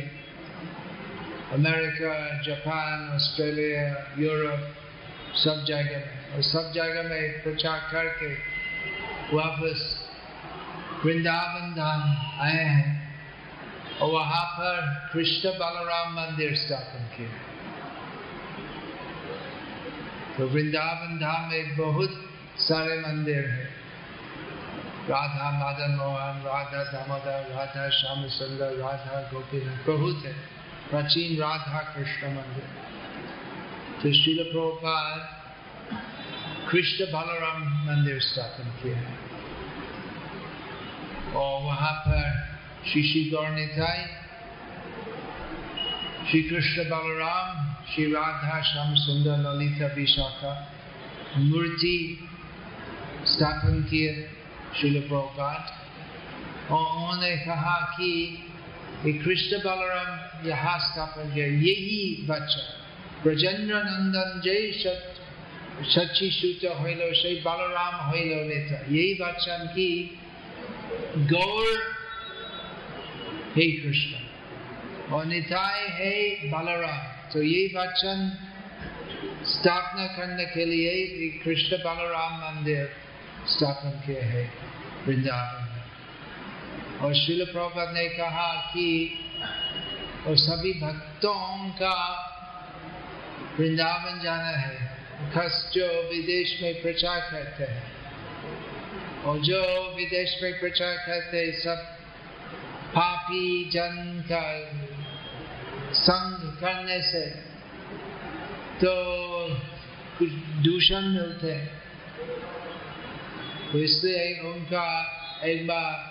अमेरिका, 1.53 2.41
जापान, 2.41 3.15
ऑस्ट्रेलिया, 3.15 4.13
यूरोप, 4.17 4.75
सब 5.35 5.65
जगह 5.67 5.83
में। 5.83 6.35
और 6.35 6.41
सब 6.41 6.71
जगह 6.75 7.09
में 7.09 7.43
प्रचार 7.43 7.89
करके 7.91 8.33
वापस 9.37 10.09
वृंदावन 11.05 11.71
धाम 11.71 12.01
आए 12.41 12.63
हैं। 12.65 13.00
और 14.01 14.09
वहाँ 14.11 14.43
पर 14.53 14.77
कृष्ण 15.13 15.49
बलराम 15.57 16.13
मंदिर 16.13 16.55
स्थापन 16.57 17.03
किया 17.15 17.49
तो 20.37 20.47
वृंदावन 20.47 21.17
धाम 21.19 21.49
में 21.49 21.77
बहुत 21.77 22.13
सारे 22.59 22.97
मंदिर 22.99 23.47
है 23.47 23.65
राधा 25.09 25.51
मदन 25.53 25.95
मोहन 25.97 26.41
राधा 26.45 26.83
दामोदर 26.91 27.45
राधा 27.51 27.87
श्याम 27.91 28.27
सुंदर 28.31 28.73
राधा 28.77 29.21
गोपीनाथ 29.31 29.85
बहुत 29.87 30.25
है 30.25 30.33
प्राचीन 30.89 31.37
राधा 31.39 31.81
कृष्ण 31.93 32.31
मंदिर 32.35 32.67
तो 34.01 34.13
शिल 34.13 34.43
प्रभुपाद 34.43 35.19
कृष्ण 36.69 37.11
बालाराम 37.11 37.61
मंदिर 37.87 38.19
स्थापन 38.23 38.73
किया 38.81 39.01
और 41.35 41.61
वहाँ 41.63 41.93
पर 42.05 42.50
श्री 42.81 43.01
Shri 43.03 43.21
Gaurnitai, 43.31 43.97
श्री 46.29 46.41
कृष्ण 46.43 46.83
बलराम 46.89 47.57
श्री 47.87 48.05
राधा 48.11 48.61
श्याम 48.61 48.93
सुंदर 48.95 49.37
ललिता 49.39 49.87
विशाखा 49.95 50.53
मूर्ति 51.39 51.97
स्थापन 53.27 53.83
किए 53.89 54.13
शिल 54.79 54.99
प्रभुपाद 55.01 56.71
और 56.71 56.81
उन्होंने 56.81 57.35
कहा 57.45 57.75
कि 57.93 58.09
ये 59.05 59.13
कृष्ण 59.19 59.59
बलराम 59.59 60.47
यहाँ 60.47 60.77
स्थापन 60.87 61.33
किया 61.33 61.45
यही 61.45 62.01
बच्चा 62.29 62.65
ब्रजेंद्र 63.23 63.83
नंदन 63.83 64.41
जय 64.45 64.71
सत 64.81 65.23
सची 65.93 66.31
सूत 66.31 66.69
हो 66.71 67.39
बलराम 67.45 68.03
हो 68.09 68.17
यही 68.17 69.13
बच्चा 69.21 69.63
की 69.73 69.89
गौर 71.29 71.90
हे 73.53 73.65
कृष्ण 73.73 75.13
और 75.15 75.25
निताय 75.25 75.87
है 75.93 76.51
बलराम 76.51 77.31
तो 77.31 77.41
ये 77.41 77.65
वचन 77.73 78.29
स्थापना 79.47 80.05
करने 80.07 80.45
के 80.45 80.65
लिए 80.65 81.29
कृष्ण 81.43 81.77
बलराम 81.79 82.37
मंदिर 82.37 82.89
स्थापन 83.49 83.99
किए 84.05 84.21
है 84.27 84.43
वृंदावन 85.07 85.69
और 87.01 87.13
शिल 87.15 87.43
प्रभुपद 87.45 87.93
ने 87.93 88.07
कहा 88.09 88.49
कि 88.67 88.87
और 90.27 90.35
सभी 90.39 90.73
भक्तों 90.79 91.69
का 91.75 91.95
वृंदावन 93.59 94.21
जाना 94.23 94.57
है 94.57 94.91
खस 95.31 95.63
जो 95.73 95.87
विदेश 96.09 96.57
में 96.61 96.81
प्रचार 96.81 97.19
करते 97.31 97.71
हैं 97.71 97.89
और 99.23 99.39
जो 99.43 99.61
विदेश 99.95 100.37
में 100.43 100.59
प्रचार 100.59 100.95
करते 101.07 101.37
हैं 101.37 101.51
सब 101.59 101.90
पापी 102.95 103.69
जन 103.69 104.23
का 104.31 104.43
संग 105.93 106.51
करने 106.61 107.01
से 107.01 107.25
तो 108.79 108.93
कुछ 110.19 110.31
दूषण 110.63 111.07
मिलते 111.07 111.55
तो 113.71 113.79
इसलिए 113.79 114.39
उनका 114.39 114.87
एक 115.45 115.67
बार 115.67 116.09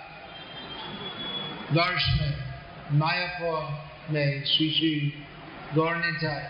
वर्ष 1.73 2.05
में, 2.21 2.33
मायापुर 2.99 3.59
में 4.13 4.43
श्री 4.45 4.69
श्री 4.69 4.93
गौरनिताय 5.75 6.41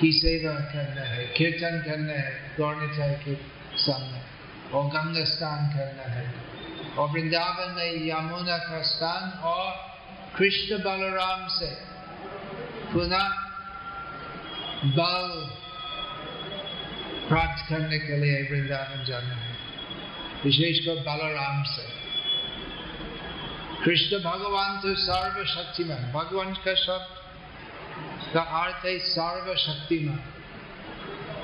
की 0.00 0.10
सेवा 0.12 0.54
करना 0.72 1.02
है, 1.02 1.26
कीर्तन 1.26 1.78
करना 1.86 2.12
है, 2.12 2.32
गौरनिताय 2.58 3.14
के 3.24 3.34
सामने 3.78 4.20
और 4.72 4.82
गंगा 4.86 5.24
स्नान 5.24 5.68
करना 5.68 6.12
है। 6.14 6.45
और 6.98 7.10
वृंदावन 7.10 7.74
में 7.76 8.06
यमुना 8.06 8.56
का 8.58 8.80
स्थान 8.82 9.30
और 9.44 9.72
कृष्ण 10.36 10.78
बलराम 10.78 11.46
से 11.48 11.70
पुनः 12.92 13.28
बल 14.96 15.28
प्राप्त 17.28 17.68
करने 17.68 17.98
के 17.98 18.16
लिए 18.16 18.42
वृंदावन 18.50 19.04
जाना 19.04 19.34
है 19.34 19.54
विशेषकर 20.44 21.02
बलराम 21.02 21.62
से 21.74 21.86
कृष्ण 23.84 24.18
भगवान 24.20 24.80
तो 24.80 24.94
सर्वशक्तिमान 25.00 26.10
भगवान 26.12 26.54
का 26.64 26.74
शब्द 26.76 28.32
का 28.32 28.40
अर्थ 28.60 28.86
है 28.86 28.98
सर्वशक्तिमान 29.08 30.22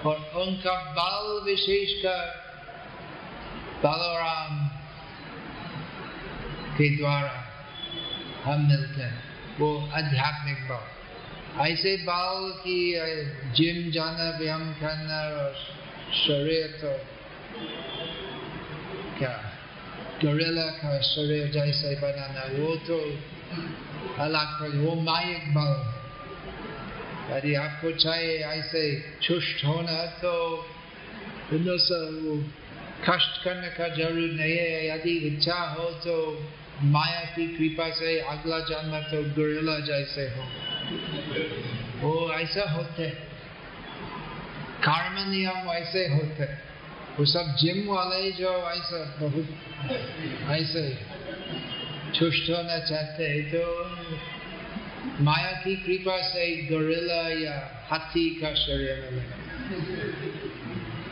और 0.05 0.17
उनका 0.43 0.75
बल 0.95 1.41
विशेष 1.45 1.93
कर 2.03 2.23
बलराम 3.85 4.72
के 6.83 6.89
द्वारा 6.97 7.35
हम 8.45 8.67
मिलते 8.69 9.03
हैं। 9.03 9.19
वो 9.59 9.69
आध्यात्मिक 9.95 10.63
बल 10.69 10.85
ऐसे 11.63 11.97
बल 12.03 12.51
की 12.61 12.79
जिम 13.55 13.91
जाना, 13.93 14.27
व्यायाम 14.39 14.73
करना 14.75 15.19
और 15.39 15.53
शरीर 16.17 16.67
तो 16.81 16.93
क्या? 19.19 19.35
गोरिल्ला 20.23 20.67
का 20.79 20.93
शरीर 21.03 21.51
जैसे 21.53 21.95
बनाना, 22.03 22.43
वो 22.57 22.75
तो 22.87 22.99
अलग 24.19 24.75
वो 24.77 24.95
माइक 25.03 25.45
बल 25.55 25.75
यदि 27.31 27.55
आपको 27.57 27.91
चाहिए 27.99 28.39
ऐसे 28.47 28.83
चुष्ट 29.23 29.65
होना 29.65 30.05
तो 30.19 30.35
कष्ट 33.05 33.43
करने 33.45 33.69
का 33.69 33.89
ज़रूर 33.95 34.31
नहीं 34.33 34.57
है। 34.57 34.87
यदि 34.89 35.15
इच्छा 35.29 35.61
हो 35.71 35.87
तो 36.05 36.17
माया 36.85 37.21
की 37.21 37.47
कृपा 37.47 37.91
से, 37.91 38.21
अगला 38.21 38.59
जन्म 38.59 38.99
तो 39.01 39.31
गोरिल्ला 39.31 39.79
जैसे 39.79 40.23
हो। 40.23 40.49
वो 42.01 42.33
ऐसा 42.33 42.73
होते। 42.73 43.11
कर्म 44.89 45.31
नियम 45.31 45.71
वैसे 45.71 46.09
होते। 46.09 46.45
वो 47.19 47.25
सब 47.25 47.57
जिम 47.61 47.95
वाले 47.95 48.33
जो 48.33 48.71
ऐसा 48.71 49.17
बहुत, 49.21 49.49
ऐसे 50.51 50.99
चुष्ट 52.15 52.51
होना 52.51 52.79
चाहते 52.79 53.25
हैं 53.25 53.51
तो 53.51 53.85
माया 55.25 55.53
की 55.53 55.77
कृपा 55.77 56.23
से 56.23 56.57
गोरिल्ला 56.57 57.51
या 57.51 57.87
हाथी 57.91 58.31
का 58.31 58.55
शरीर 58.55 59.09
में। 59.13 59.27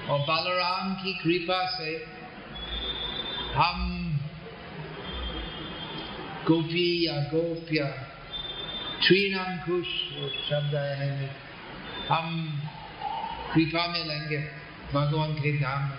और 0.08 0.18
बलराम 0.18 0.94
की 0.94 1.12
कृपा 1.12 1.78
से 1.78 2.06
हम 3.54 3.99
गोपी 6.50 7.06
या 7.06 7.12
गोप 7.12 7.72
या 7.72 7.86
त्रिनांकुश 9.02 9.86
शब्द 10.50 10.74
है 10.74 11.36
हम 12.08 12.58
कृपा 13.54 13.86
में 13.86 14.04
लेंगे 14.06 14.38
भगवान 14.92 15.34
के 15.34 15.52
धाम 15.58 15.82
में 15.82 15.98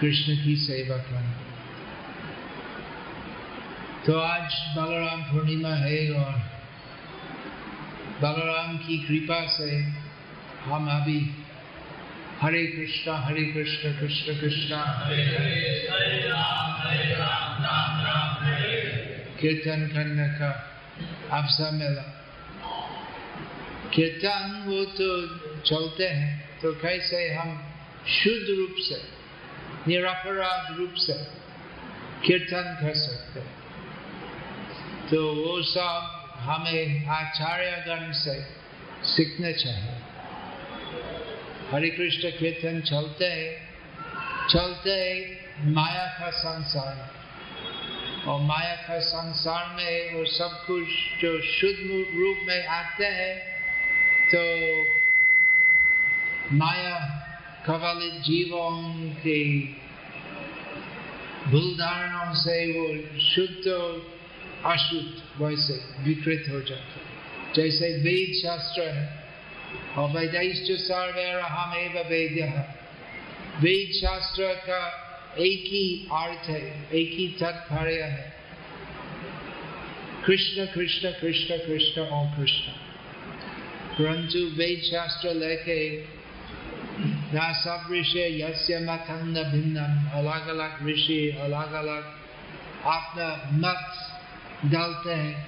कृष्ण 0.00 0.44
की 0.44 0.56
सेवा 0.56 0.96
करना 0.96 1.32
तो 4.06 4.18
आज 4.18 4.52
बलराम 4.76 5.22
पूर्णिमा 5.22 5.74
है 5.74 6.10
और 6.10 6.32
बलराम 8.20 8.78
की 8.78 8.98
कृपा 8.98 9.46
से 9.46 9.80
हम 10.64 11.00
अभी 11.00 11.30
हरे 12.42 12.66
कृष्णा, 12.66 13.16
हरे 13.16 13.44
कृष्ण 13.44 13.92
कृष्ण, 13.92 14.40
कृष्णा। 14.40 15.10
कीर्तन 19.44 19.86
करने 19.86 20.26
का 20.40 20.50
अवसर 21.36 21.70
मिला 21.70 22.02
कीर्तन 23.94 24.52
वो 24.66 24.84
तो 24.96 25.08
चलते 25.60 26.06
हैं 26.10 26.60
तो 26.60 26.72
कैसे 26.74 27.18
हम 27.34 27.50
शुद्ध 28.10 28.46
रूप 28.50 28.76
से 28.80 29.00
निरपराध 29.88 30.70
रूप 30.78 30.94
से 30.98 31.16
कीर्तन 32.26 32.70
कर 32.80 32.94
सकते 32.94 33.40
तो 35.10 35.20
वो 35.34 35.60
सब 35.62 36.38
हमें 36.40 37.06
आचार्यगण 37.06 38.12
से 38.12 38.38
सीखने 39.06 39.52
चाहिए 39.52 39.98
हरे 41.72 41.90
कृष्ण 41.90 42.30
कीर्तन 42.38 42.80
चलते 42.80 43.30
चलते 44.50 44.96
माया 45.74 46.06
का 46.18 46.30
संसार 46.38 47.23
और 48.26 48.40
माया 48.40 48.74
का 48.76 48.98
संसार 48.98 49.74
में 49.76 50.14
वो 50.14 50.24
सब 50.24 50.64
कुछ 50.66 50.86
जो 51.20 51.40
शुद्ध 51.42 51.90
रूप 52.16 52.38
में 52.48 52.66
आते 52.66 53.04
हैं 53.04 53.36
तो 54.34 54.42
माया 56.52 56.98
कवलित 57.66 58.14
जीवों 58.14 58.70
की 59.14 59.42
भूल 61.46 61.74
धारणों 61.74 62.34
से 62.34 62.56
वो 62.72 62.86
शुद्ध 63.20 63.66
अशुद्ध 64.64 65.42
वैसे 65.42 65.74
विकृत 66.02 66.44
हो 66.48 66.60
जाता 66.60 67.00
जैसे 67.54 67.88
वेद 68.02 68.34
शास्त्र 68.42 68.82
है, 68.82 69.24
और 69.96 70.10
वैदिष्ट 70.10 70.72
सर्वेर 70.80 71.40
हम 71.40 71.70
वेद्य। 72.08 72.64
वेद 73.60 73.92
शास्त्र 73.92 74.54
का 74.54 75.03
एक 75.38 75.64
ही 75.66 76.08
अर्थ 76.12 76.50
है, 76.50 76.88
एक 76.92 77.12
ही 77.12 77.36
तात्पर्य 77.40 78.02
है। 78.02 78.34
कृष्ण 80.26 80.66
कृष्ण 80.66 81.10
कृष्ण 81.10 81.56
कृष्ण 81.56 82.02
और 82.02 82.36
कृष्ण। 82.36 82.72
परंतु 83.98 84.38
वेद 84.38 84.80
शास्त्र 84.80 85.34
लेके 85.34 86.04
ना 87.34 87.52
सब 87.52 87.92
ऋषि 87.92 88.42
यस्य 88.42 88.78
मतम 88.78 89.28
न 89.28 89.34
भिन्नम। 89.34 90.18
अलग 90.18 90.46
अलग 90.46 90.88
ऋषि, 90.88 91.36
अलग 91.40 91.72
अलग 91.72 92.02
अपना 92.84 93.50
मत 93.52 93.92
डालते 94.72 95.10
हैं। 95.10 95.46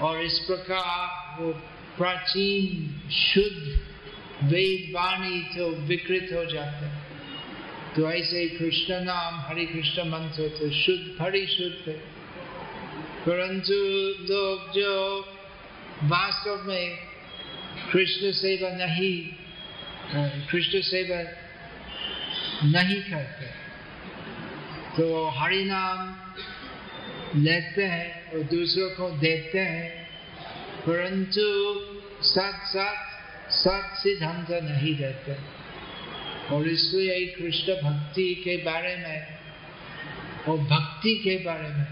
और 0.00 0.22
इस 0.22 0.38
प्रकार 0.38 1.36
वो 1.42 1.52
प्राचीन, 1.98 3.00
शुद्ध 3.10 3.80
वेद 4.42 4.92
वाणी 4.94 5.58
तो 5.58 5.68
विकृत 5.70 6.28
हो 6.32 6.44
जाते 6.44 6.86
हैं। 6.86 7.01
तो 7.96 8.12
ऐसे 8.12 8.40
ही 8.40 8.48
कृष्ण 8.48 9.04
नाम 9.04 9.40
हरे 9.40 9.64
कृष्ण 9.66 10.02
मंत्र 10.08 10.48
तो 10.48 10.70
शुद्ध 10.70 11.06
परिशुद्ध 11.08 11.88
है 11.88 11.94
परंतु 13.26 13.74
लोग 14.32 14.72
जो 14.72 15.20
वास्तव 16.02 16.62
में 16.68 16.98
कृष्ण 17.92 18.32
सेवा 18.32 18.70
नहीं 18.70 19.22
कृष्ण 20.48 20.80
सेवा 20.80 21.18
नहीं 22.64 23.02
करते 23.02 23.46
तो 24.96 25.28
हरि 25.28 25.64
नाम 25.64 26.14
लेते 27.36 27.84
हैं 27.84 28.32
और 28.32 28.42
दूसरों 28.42 28.90
को 28.90 29.10
देते 29.10 29.58
हैं। 29.58 30.02
परंतु 30.86 31.44
साथ 32.22 32.66
साथ 32.66 32.96
सत 33.52 33.98
सिद्धांत 34.02 34.50
नहीं 34.50 34.94
देते। 34.96 35.61
और 36.52 36.68
इसलिए 36.68 37.26
कृष्ण 37.26 37.74
भक्ति 37.82 38.34
के 38.44 38.56
बारे 38.64 38.96
में 38.96 39.18
और 40.48 40.58
भक्ति 40.70 41.14
के 41.14 41.36
बारे 41.44 41.68
में 41.68 41.86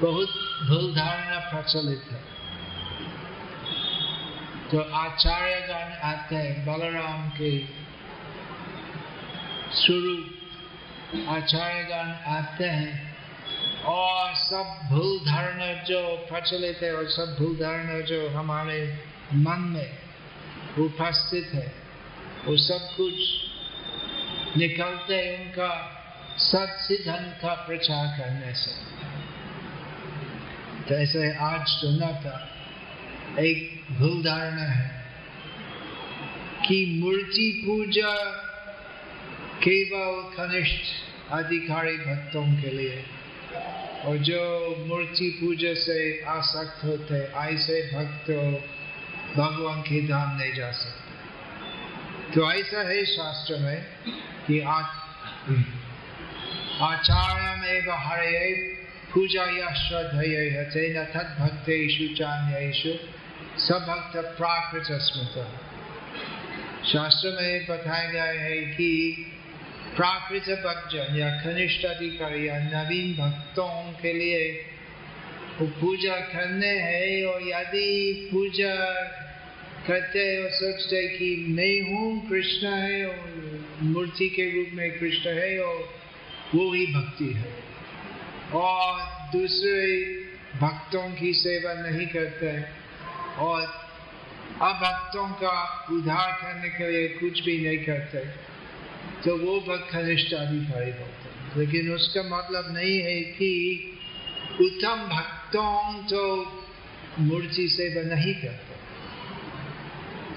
बहुत 0.00 0.28
भूल 0.68 0.94
धारणा 0.94 1.38
प्रचलित 1.50 2.02
है। 2.12 2.20
तो 4.70 4.78
आचार्य 4.98 5.60
गण 5.68 5.92
आते 6.04 6.36
हैं, 6.36 6.64
बलराम 6.66 7.28
के 7.30 7.50
स्वरूप 9.72 11.28
आचार्यगण 11.28 12.12
आते 12.32 12.64
हैं 12.64 12.94
और 13.84 14.34
सब 14.34 14.78
भूल 14.90 15.18
धारणा 15.26 15.72
जो 15.82 16.00
प्रचलित 16.30 16.82
है 16.82 16.94
और 16.96 17.08
सब 17.10 17.36
भूल 17.38 17.56
धारणा 17.56 18.00
जो 18.06 18.28
हमारे 18.28 18.78
मन 19.34 19.60
में 19.74 19.90
उपस्थित 20.86 21.54
है, 21.54 21.66
वो 22.46 22.56
सब 22.56 22.88
कुछ 22.96 23.14
निकलते 24.56 25.16
उनका 25.36 26.02
सत्य 26.38 26.96
धन 26.96 27.24
का 27.42 27.54
प्रचार 27.54 28.06
करने 28.18 28.54
से। 28.54 28.72
जैसे 30.88 31.36
आज 31.36 31.66
सुना 31.66 32.10
था, 32.20 32.48
एक 33.38 33.80
भूल 33.92 34.22
धारणा 34.22 34.62
है 34.62 35.06
कि 36.68 37.00
मूर्ति 37.02 37.62
पूजा 37.66 38.14
केवल 39.62 40.22
कनिष्ठ 40.36 41.32
अधिकारी 41.32 41.96
भक्तों 41.96 42.44
के 42.62 42.70
लिए, 42.70 43.04
और 44.04 44.16
जो 44.16 44.40
मूर्ति 44.86 45.28
पूजा 45.40 45.74
से 45.74 46.24
आसक्त 46.28 46.84
होते, 46.84 47.14
ऐसे 47.14 47.82
भक्त 47.94 48.30
भगवान 49.36 49.80
के 49.80 50.08
धाम 50.08 50.36
नहीं 50.36 50.52
जा 50.52 50.70
सकते। 50.72 52.34
तो 52.34 52.52
ऐसा 52.52 52.88
है 52.88 53.04
शास्त्र 53.04 53.56
में 53.56 53.86
कि 54.46 54.60
आचार्य 56.82 57.54
में 57.60 57.94
हरे 57.98 58.40
पूजा 59.12 59.44
या 59.50 59.68
श्रद्धेय 59.76 60.62
तेन 60.72 60.96
तद 61.12 61.36
भक्तेषु 61.38 62.06
चान्येषु 62.14 62.92
सभक्त 63.60 64.16
प्राकृत 64.36 64.90
स्मृत 65.02 65.36
शास्त्र 66.86 67.30
में 67.36 67.64
बताया 67.68 68.10
गया 68.10 68.24
है 68.42 68.56
कि 68.72 68.90
प्राकृत 69.96 70.48
भक्तजन 70.64 71.16
या 71.18 71.30
कनिष्ठ 71.40 71.84
अधिकारी 71.86 72.46
या 72.48 72.58
नवीन 72.64 73.14
भक्तों 73.16 73.70
के 74.02 74.12
लिए 74.12 74.42
वो 75.58 75.66
पूजा 75.80 76.16
करने 76.32 76.74
हैं 76.80 77.24
और 77.26 77.42
यदि 77.44 77.88
पूजा 78.32 78.74
करते 79.86 80.24
और 80.42 80.50
सोचते 80.52 81.06
कि 81.08 81.34
मैं 81.50 81.74
हूँ 81.88 82.06
कृष्ण 82.28 82.74
है 82.76 83.04
और 83.06 83.35
मूर्ति 83.82 84.28
के 84.28 84.56
रूप 84.56 84.68
में 84.72 84.98
कृष्ण 84.98 85.30
है 85.30 85.60
और 85.60 85.94
वो 86.54 86.72
ही 86.74 86.86
भक्ति 86.86 87.32
है। 87.32 87.54
और 88.52 89.00
दूसरे 89.32 90.14
भक्तों 90.58 91.14
की 91.14 91.32
सेवा 91.32 91.74
नहीं 91.74 92.06
करते 92.06 92.62
और 93.42 93.62
अभक्तों 94.62 95.28
का 95.28 95.86
उद्धार 95.90 96.32
करने 96.32 96.68
के 96.68 96.90
लिए 96.90 97.08
कुछ 97.08 97.44
भी 97.44 97.66
नहीं 97.66 97.78
करते। 97.78 98.18
तो 99.24 99.38
वो 99.38 99.60
भक्त 99.60 99.92
कनिष्ठ 99.92 100.34
अधिकारी 100.34 100.90
होते 100.90 101.02
हैं। 101.02 101.52
लेकिन 101.56 101.92
उसका 101.92 102.22
मतलब 102.22 102.74
नहीं 102.76 102.98
है 103.00 103.20
कि 103.20 103.82
उत्तम 104.60 105.16
भक्तों 105.16 106.02
तो 106.02 106.36
मूर्ति 107.18 107.68
सेवा 107.68 108.14
नहीं 108.14 108.34
करते। 108.34 108.65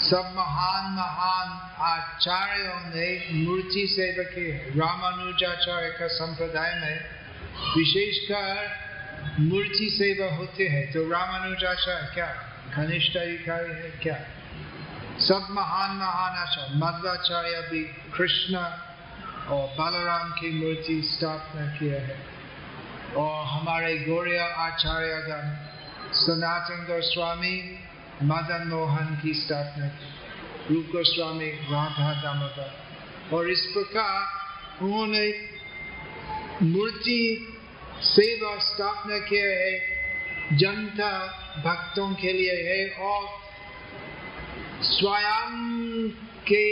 सब 0.10 0.34
महान 0.36 0.94
महान 0.94 1.76
आचार्यों 1.82 2.76
ने 2.76 3.30
मूर्ति 3.46 3.96
की 4.36 4.52
है 4.52 4.80
रामानुजाचार्य 4.80 5.90
का 5.90 6.08
संप्रदाय 6.08 6.80
में 6.80 7.06
विशेषकर 7.78 8.72
मूर्ति 9.40 9.90
सेवा 9.92 10.36
होते 10.36 10.68
हैं। 10.68 10.92
तो 10.92 11.10
रामानुजाचार्य 11.10 12.14
क्या? 12.14 12.26
कनिष्ठ 12.76 13.18
अधिकारी 13.18 13.74
है 13.74 13.90
क्या? 13.90 14.20
सब 15.20 15.48
महान 15.52 15.92
महान 15.92 16.38
आचार्य। 16.38 16.72
मध्वाचार्य 16.76 17.70
भी 17.72 17.84
कृष्ण 18.18 18.56
और 19.48 19.68
बलराम 19.68 20.32
की 20.32 20.52
मूर्ति 20.52 21.02
स्थापना 21.02 21.66
किया 21.66 22.02
है। 22.02 22.26
और 23.16 23.46
हमारे 23.46 23.98
गौरिया 23.98 24.46
आचार्यगण 24.46 25.56
सनातन 26.14 26.84
गोस्वामी 26.84 27.79
मदन 28.24 28.68
मोहन 28.68 29.22
की 29.24 29.34
स्थापना 29.34 29.88
की 29.88 30.08
रूप 30.74 30.86
गोस्वामी 30.86 31.50
राधा 31.50 32.14
दामोदर 32.14 32.80
और 33.34 33.50
इस 33.50 33.62
प्रकार 33.66 34.28
उन्होंने 34.84 35.50
मूर्ति 36.64 37.48
सेवा 38.02 38.60
स्थापना 38.60 39.18
किया 39.18 39.46
है, 39.46 39.80
जनता, 40.58 41.12
भक्तों 41.66 42.14
के 42.14 42.34
लिए 42.34 42.54
है 42.54 42.90
और 42.90 43.30
स्वयं 44.82 46.10
के 46.42 46.64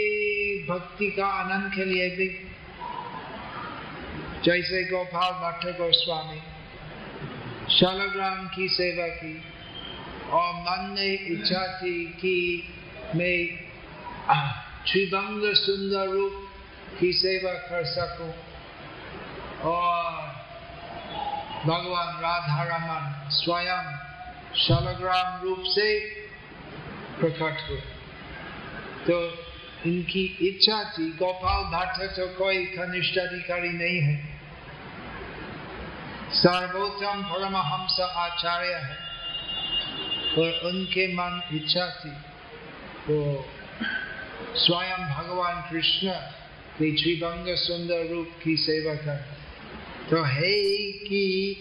भक्ति 0.66 1.10
का 1.10 1.26
आनंद 1.26 1.72
के 1.74 1.84
लिए 1.84 2.10
भी। 2.10 2.28
जैसे 4.44 4.84
गोपाल 4.84 5.32
भट्ट 5.32 5.78
गोस्वामी, 5.78 6.40
शालग्राम 7.74 8.48
की 8.48 8.68
सेवा 8.68 9.06
की। 9.06 9.57
और 10.30 10.52
मन 10.54 10.94
ने 10.94 11.06
इच्छा 11.32 11.66
थी 11.74 11.94
कि 12.20 12.36
मैं 13.16 13.36
त्रिभंग 14.84 15.42
सुंदर 15.56 16.08
रूप 16.08 16.44
की 17.00 17.12
सेवा 17.12 17.52
कर 17.62 17.84
सकूँ 17.84 18.28
और 19.66 20.26
भगवान 21.64 22.20
राधा 22.20 22.62
रमन 22.64 23.30
स्वयं 23.32 23.90
शालग्राम 24.58 25.42
रूप 25.42 25.62
से 25.68 25.88
प्रकट 27.20 27.68
हुए 27.68 27.80
तो 29.06 29.18
इनकी 29.86 30.24
इच्छा 30.48 30.82
थी 30.92 31.10
गोपाल 31.16 31.64
भट्ट 31.72 32.16
तो 32.16 32.26
कोई 32.36 32.64
कनिष्ठ 32.76 33.18
अधिकारी 33.18 33.72
नहीं 33.72 34.00
है 34.00 34.16
सर्वोत्तम 36.36 37.22
परमहंस 37.24 38.00
आचार्य 38.00 38.74
है 38.76 39.07
और 40.32 40.60
उनके 40.64 41.14
मन 41.14 41.42
इच्छा 41.52 41.86
थी। 41.90 42.10
वो 43.12 43.48
स्वयं 44.54 45.14
भगवान 45.14 45.70
कृष्ण 45.70 46.08
की 46.80 47.56
सुंदर 47.56 48.10
रूप 48.10 48.30
की 48.44 48.56
सेवा 48.56 48.94
कर। 48.94 49.24
तो 50.10 50.22
है 50.22 50.92
कि 50.92 51.54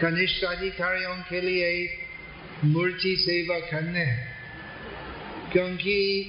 कनिष्ठ 0.00 0.44
अधिकारियों 0.44 1.16
के 1.16 1.40
लिए 1.40 1.98
मूर्ति 2.64 3.16
सेवा 3.16 3.58
करने 3.58 4.06
क्योंकि 5.52 6.22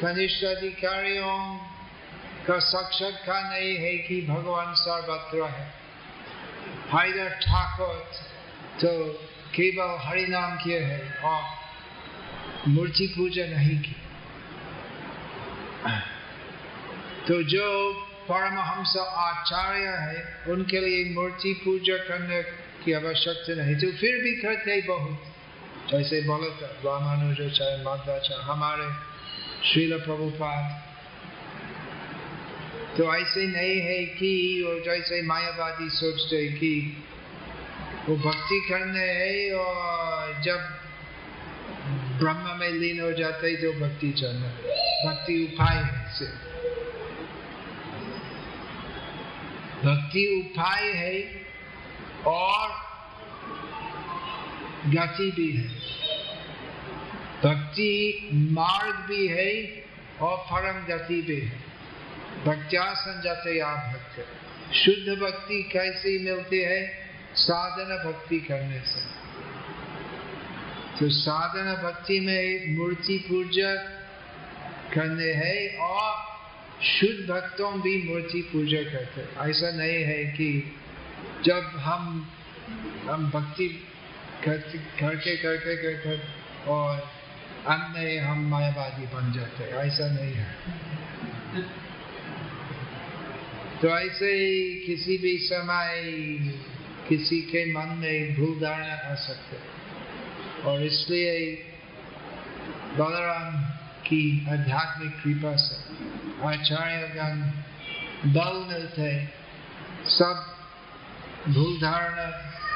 कनिष्ठ 0.00 0.44
अधिकारियों 0.44 1.58
का 2.46 2.58
साक्षर 2.58 2.60
साक्षात्कार 2.60 3.52
नहीं 3.52 3.76
है 3.76 3.98
कि 3.98 4.26
भगवान 4.26 4.74
सर्वत्र 4.74 5.42
है। 5.44 5.74
हैदर 6.94 7.28
ठाकुर 7.28 8.10
तो 8.80 9.12
केवल 9.56 9.98
हरि 10.08 10.26
नाम 10.26 10.56
किए 10.56 10.78
है। 10.78 11.14
और 11.24 11.42
मूर्ति 12.68 13.06
पूजा 13.06 13.46
नहीं 13.46 13.78
की। 13.80 13.96
तो 17.28 17.42
जो 17.42 17.92
परमहंस 18.28 18.96
आचार्य 18.96 19.86
है, 19.86 20.44
उनके 20.48 20.80
लिए 20.80 21.14
मूर्ति 21.14 21.62
पूजा 21.64 21.96
करने 21.96 22.42
की 22.84 22.92
आवश्यकता 22.92 23.54
नहीं। 23.54 23.74
तो 23.74 23.98
फिर 23.98 24.22
भी 24.22 24.32
करते 24.32 24.74
ही 24.74 24.82
बहुत। 24.82 25.22
जैसे 25.90 26.20
बोले 26.20 26.50
तो 26.50 26.66
रामानुजाचार्य 26.66 27.82
माधवाचार्य 27.84 28.42
हमारे 28.42 28.88
श्रील 29.68 29.98
प्रभुपाद। 29.98 30.82
तो 32.96 33.16
ऐसे 33.16 33.46
नहीं 33.46 33.80
है 33.80 34.04
कि 34.04 34.64
वो 34.66 34.84
जैसे 34.84 35.22
मायावादी 35.22 35.90
सोचते 35.90 36.48
कि 36.48 37.02
वो 38.08 38.16
भक्ति 38.16 38.60
करने 38.70 39.04
है 39.04 39.52
और 39.52 40.42
जब 40.42 40.58
ब्रह्म 42.18 42.58
में 42.60 42.70
लीन 42.70 43.00
हो 43.00 43.12
जाते 43.12 43.56
तो 43.56 43.72
भक्ति 43.80 44.10
चलना। 44.12 44.48
भक्ति 45.06 45.44
उपाय 45.44 45.76
है 45.76 46.12
सिर्फ़ 46.12 46.44
भक्ति 49.86 50.26
उपाय 50.40 50.82
है 50.82 51.46
और 52.26 52.68
गति 54.86 55.30
भी 55.30 55.50
है। 55.56 55.68
भक्ति 57.44 58.28
मार्ग 58.34 58.94
भी 59.08 59.26
है 59.26 59.84
और 60.20 60.36
परम 60.36 60.86
गति 60.86 61.22
भी 61.22 61.40
है। 61.40 61.58
भक्त्या 62.44 62.94
संजाते 62.94 63.58
आप 63.60 63.78
भक्त। 63.78 64.74
शुद्ध 64.74 65.22
भक्ति 65.22 65.62
कैसे 65.62 66.18
मिलती 66.18 66.60
है? 66.60 67.05
साधन 67.36 67.90
भक्ति 68.06 68.38
करने 68.40 68.80
से। 68.80 69.00
तो 70.98 71.08
साधन 71.08 71.74
भक्ति 71.82 72.20
में 72.20 72.76
मूर्ति 72.76 73.18
पूजा 73.28 73.74
करने 74.94 75.32
है 75.32 75.56
और 75.78 76.14
शुद्ध 76.82 77.28
भक्तों 77.30 77.72
भी 77.80 77.96
मूर्ति 78.02 78.40
पूजा 78.42 78.82
करते 78.82 79.50
ऐसा 79.50 79.70
नहीं 79.70 80.02
है 80.04 80.24
कि 80.32 80.48
जब 81.44 81.70
हम 81.78 82.26
हम 83.08 83.30
भक्ति 83.30 83.68
करते 84.44 84.78
करके 84.78 85.36
करके 85.36 85.74
करते 85.76 86.70
और 86.70 86.98
अंत 87.66 87.96
में 87.96 88.18
हम 88.20 88.46
मायावादी 88.50 89.06
बन 89.06 89.32
जाते 89.32 89.64
ऐसा 89.64 90.06
नहीं 90.08 90.32
है। 90.32 90.46
तो 93.82 93.88
ऐसे 93.88 94.32
ही 94.32 94.74
किसी 94.86 95.18
भी 95.18 95.36
समय 95.38 96.00
किसी 97.08 97.40
के 97.40 97.64
मन 97.72 97.88
में 97.98 98.36
भूल 98.36 98.60
धारणा 98.60 98.94
आ 99.10 99.14
सकते 99.14 99.56
और 100.62 100.82
इसलिए 100.82 101.34
बलराम 102.98 103.60
की 104.02 104.22
आध्यात्मिक 104.50 105.12
कृपा 105.22 105.56
से 105.56 105.76
आचार्य 106.46 106.56
आचार्यगण 106.56 107.40
बल 108.34 108.56
मिलते 108.72 109.10
सब 110.08 110.56
भूल 111.48 111.80
धारणा 111.80 112.26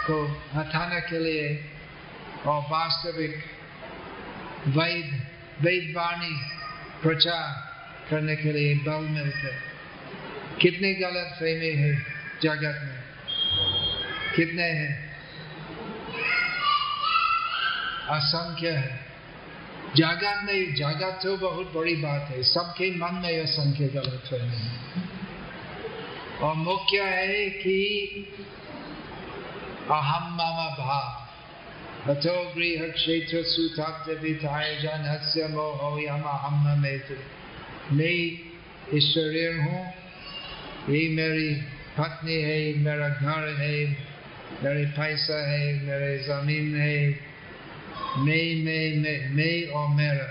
को 0.07 0.23
हटाने 0.55 1.01
के 1.01 1.19
लिए 1.19 1.49
और 2.47 2.63
वास्तविक 2.71 3.43
वैद 4.69 5.21
वेद 5.61 5.93
वाणी 5.97 6.35
प्रचार 7.03 7.49
करने 8.11 8.37
के 8.37 8.53
लिए 8.53 8.75
बल 8.75 9.09
मिलते 9.11 9.55
कितने 10.61 10.95
गलत 10.95 11.37
फहमी 11.41 11.75
है 11.83 11.95
जगत 12.43 12.81
में। 12.85 13.00
कितने 14.37 14.63
हैं? 14.63 15.11
असंख्य 18.09 18.71
है। 18.71 19.01
जागत 19.97 20.41
नहीं 20.45 20.75
जागत 20.75 21.21
तो 21.23 21.37
बहुत 21.37 21.73
बड़ी 21.75 21.95
बात 21.97 22.29
है। 22.31 22.43
सबके 22.43 22.91
मन 22.97 23.15
में 23.15 23.41
असंख्य 23.41 23.89
गलत 23.89 24.23
फहमी 24.31 24.57
है। 24.57 24.79
और 26.41 26.55
मुख्य 26.55 27.01
है 27.01 27.51
कि 27.51 27.79
अहम 29.91 30.29
मामा 30.35 30.69
भाव। 30.79 31.21
अथो 32.11 32.35
गृह 32.55 32.89
क्षेत्र 32.89 33.43
सुतप्त 33.43 34.21
विधाय 34.23 34.77
जन 34.77 35.03
हस्य 35.07 35.49
मोह 35.49 36.01
यम 36.03 36.23
अहम 36.23 36.81
में 36.81 36.95
इस 38.93 39.15
हूँ, 39.57 39.81
ये 40.91 41.09
मेरी 41.09 41.55
पत्नी 41.99 42.35
है 42.35 42.79
मेरा 42.79 43.09
घर 43.09 43.49
है 43.59 44.10
मेरे 44.63 44.85
पैसा 44.93 45.37
है 45.49 45.67
मेरे 45.83 46.17
ज़मीन 46.25 46.75
है 46.77 46.99
मैं 48.19 48.47
मैं 48.65 49.13
मैं 49.35 49.55
और 49.73 49.89
मेरा 49.95 50.27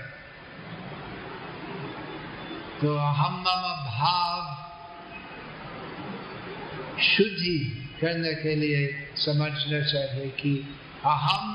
तो 2.80 2.96
हम 2.96 3.34
मम 3.38 3.64
भाव 3.86 4.42
शुद्धि 7.04 7.56
करने 8.00 8.34
के 8.42 8.54
लिए 8.56 8.86
समझना 9.16 9.80
चाहिए 9.84 10.28
कि 10.40 10.52
अहम 11.06 11.48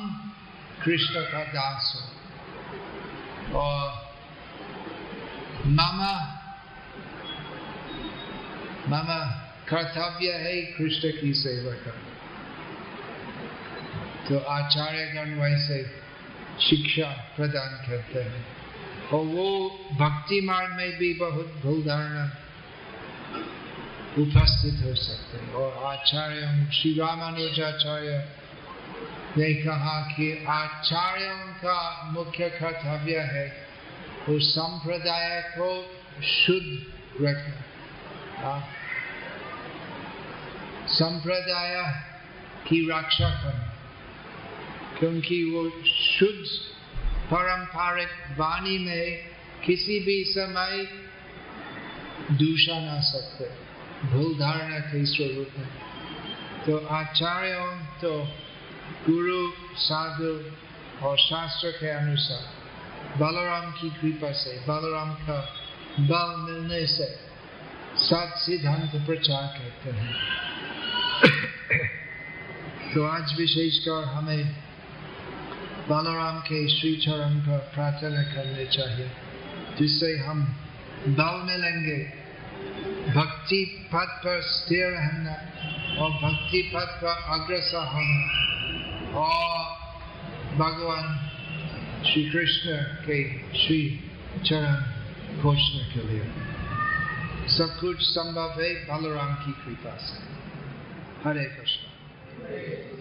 कृष्ण 0.83 1.21
का 1.31 1.43
दास 1.53 1.93
हो 1.95 3.59
और 3.59 3.85
मामा 5.67 6.13
मामा 8.89 9.19
कर्तव्य 9.69 10.33
है 10.41 10.61
कृष्ण 10.73 11.11
की 11.21 11.33
सेवा 11.35 11.73
करना 11.85 12.04
तो 14.29 14.39
आचार्यगण 14.39 15.33
वैसे 15.33 15.83
शिक्षा 16.61 17.33
प्रदान 17.35 17.87
करते 17.87 18.19
हैं। 18.19 18.45
और 19.13 19.25
वो 19.25 19.69
भक्ति 19.93 20.41
मार्ग 20.41 20.73
में 20.73 20.97
भी 20.97 21.13
बहुत 21.13 21.59
भूल 21.63 21.81
धारणा 21.81 22.25
उपस्थित 24.17 24.85
हो 24.85 24.95
सकते 24.95 25.37
हैं। 25.37 25.53
और 25.53 25.97
आचार्य, 25.97 26.71
श्री 26.73 26.99
रामानुजाचार्य 26.99 28.29
ने 29.37 29.53
कहा 29.53 30.01
कि 30.01 30.45
आचार्यों 30.49 31.37
का 31.37 32.03
मुख्य 32.11 32.49
कर्तव्य 32.49 33.19
है 33.19 33.67
वो 34.29 34.39
संप्रदाय 34.39 35.41
को 35.57 35.97
शुद्ध 36.23 36.85
रखना। 37.25 38.67
संप्रदाय 40.87 42.03
की 42.67 42.89
रक्षा 42.91 43.29
करना। 43.29 43.64
क्योंकि 44.99 45.43
वो 45.43 45.69
शुद्ध 45.85 46.45
पारंपरिक 47.31 48.39
वाणी 48.39 48.77
में 48.77 49.17
किसी 49.65 49.99
भी 49.99 50.23
समय 50.23 50.87
दूषा 52.31 52.79
ना 52.79 53.01
सकते, 53.01 53.45
भूल 54.07 54.39
धारणा 54.39 54.79
के 54.79 55.05
स्वरूप 55.05 55.49
है 55.57 55.85
तो 56.65 56.77
आचार्य 56.77 57.55
तो 58.01 58.23
गुरु, 59.09 59.51
साधु 59.75 60.51
और 61.05 61.17
शास्त्र 61.17 61.71
के 61.71 61.89
अनुसार, 61.89 62.53
बलराम 63.17 63.71
की 63.71 63.89
कृपा 63.89 64.31
से, 64.31 64.59
बलराम 64.59 65.13
का 65.13 65.55
बल 65.99 66.51
मिलने 66.51 66.87
से 66.87 67.19
सत 67.97 68.33
सिद्धांत 68.37 69.05
प्रचार 69.07 69.59
करते 69.59 69.89
हैं। 69.89 70.15
तो 72.93 73.05
आज 73.05 73.39
विशेषकर 73.39 74.03
हमें 74.03 74.64
बलराम 75.89 76.39
के 76.39 76.79
श्री 76.79 76.95
चरण 76.95 77.39
पर 77.39 77.57
प्रार्थना 77.57 78.23
करने 78.23 78.65
चाहिए, 78.65 79.11
जिससे 79.79 80.17
हम 80.17 80.43
बल 81.07 81.43
मिलेंगे 81.45 82.13
भक्ति 83.13 83.89
पद 83.93 84.07
पर 84.09 84.41
स्थिर 84.41 84.87
रहना 84.87 85.33
और 86.01 86.09
भक्ति 86.11 86.71
पद 86.75 86.99
पर 87.03 87.39
अग्रसर 87.39 87.85
होना। 87.85 88.45
और 89.19 89.75
भगवान 90.55 91.17
श्री 92.03 92.29
कृष्ण 92.29 92.77
के 92.81 93.37
श्री 93.39 94.11
चरण 94.45 94.75
घोषणा 95.41 95.87
के 95.93 96.07
लिए। 96.07 96.23
सब 97.47 97.77
कुछ 97.79 97.97
संभव 98.01 98.61
है 98.61 98.73
बलराम 98.75 99.33
की 99.33 99.51
कृपा 99.51 99.97
से। 99.97 100.23
हरे 101.29 101.45
कृष्ण। 101.45 102.94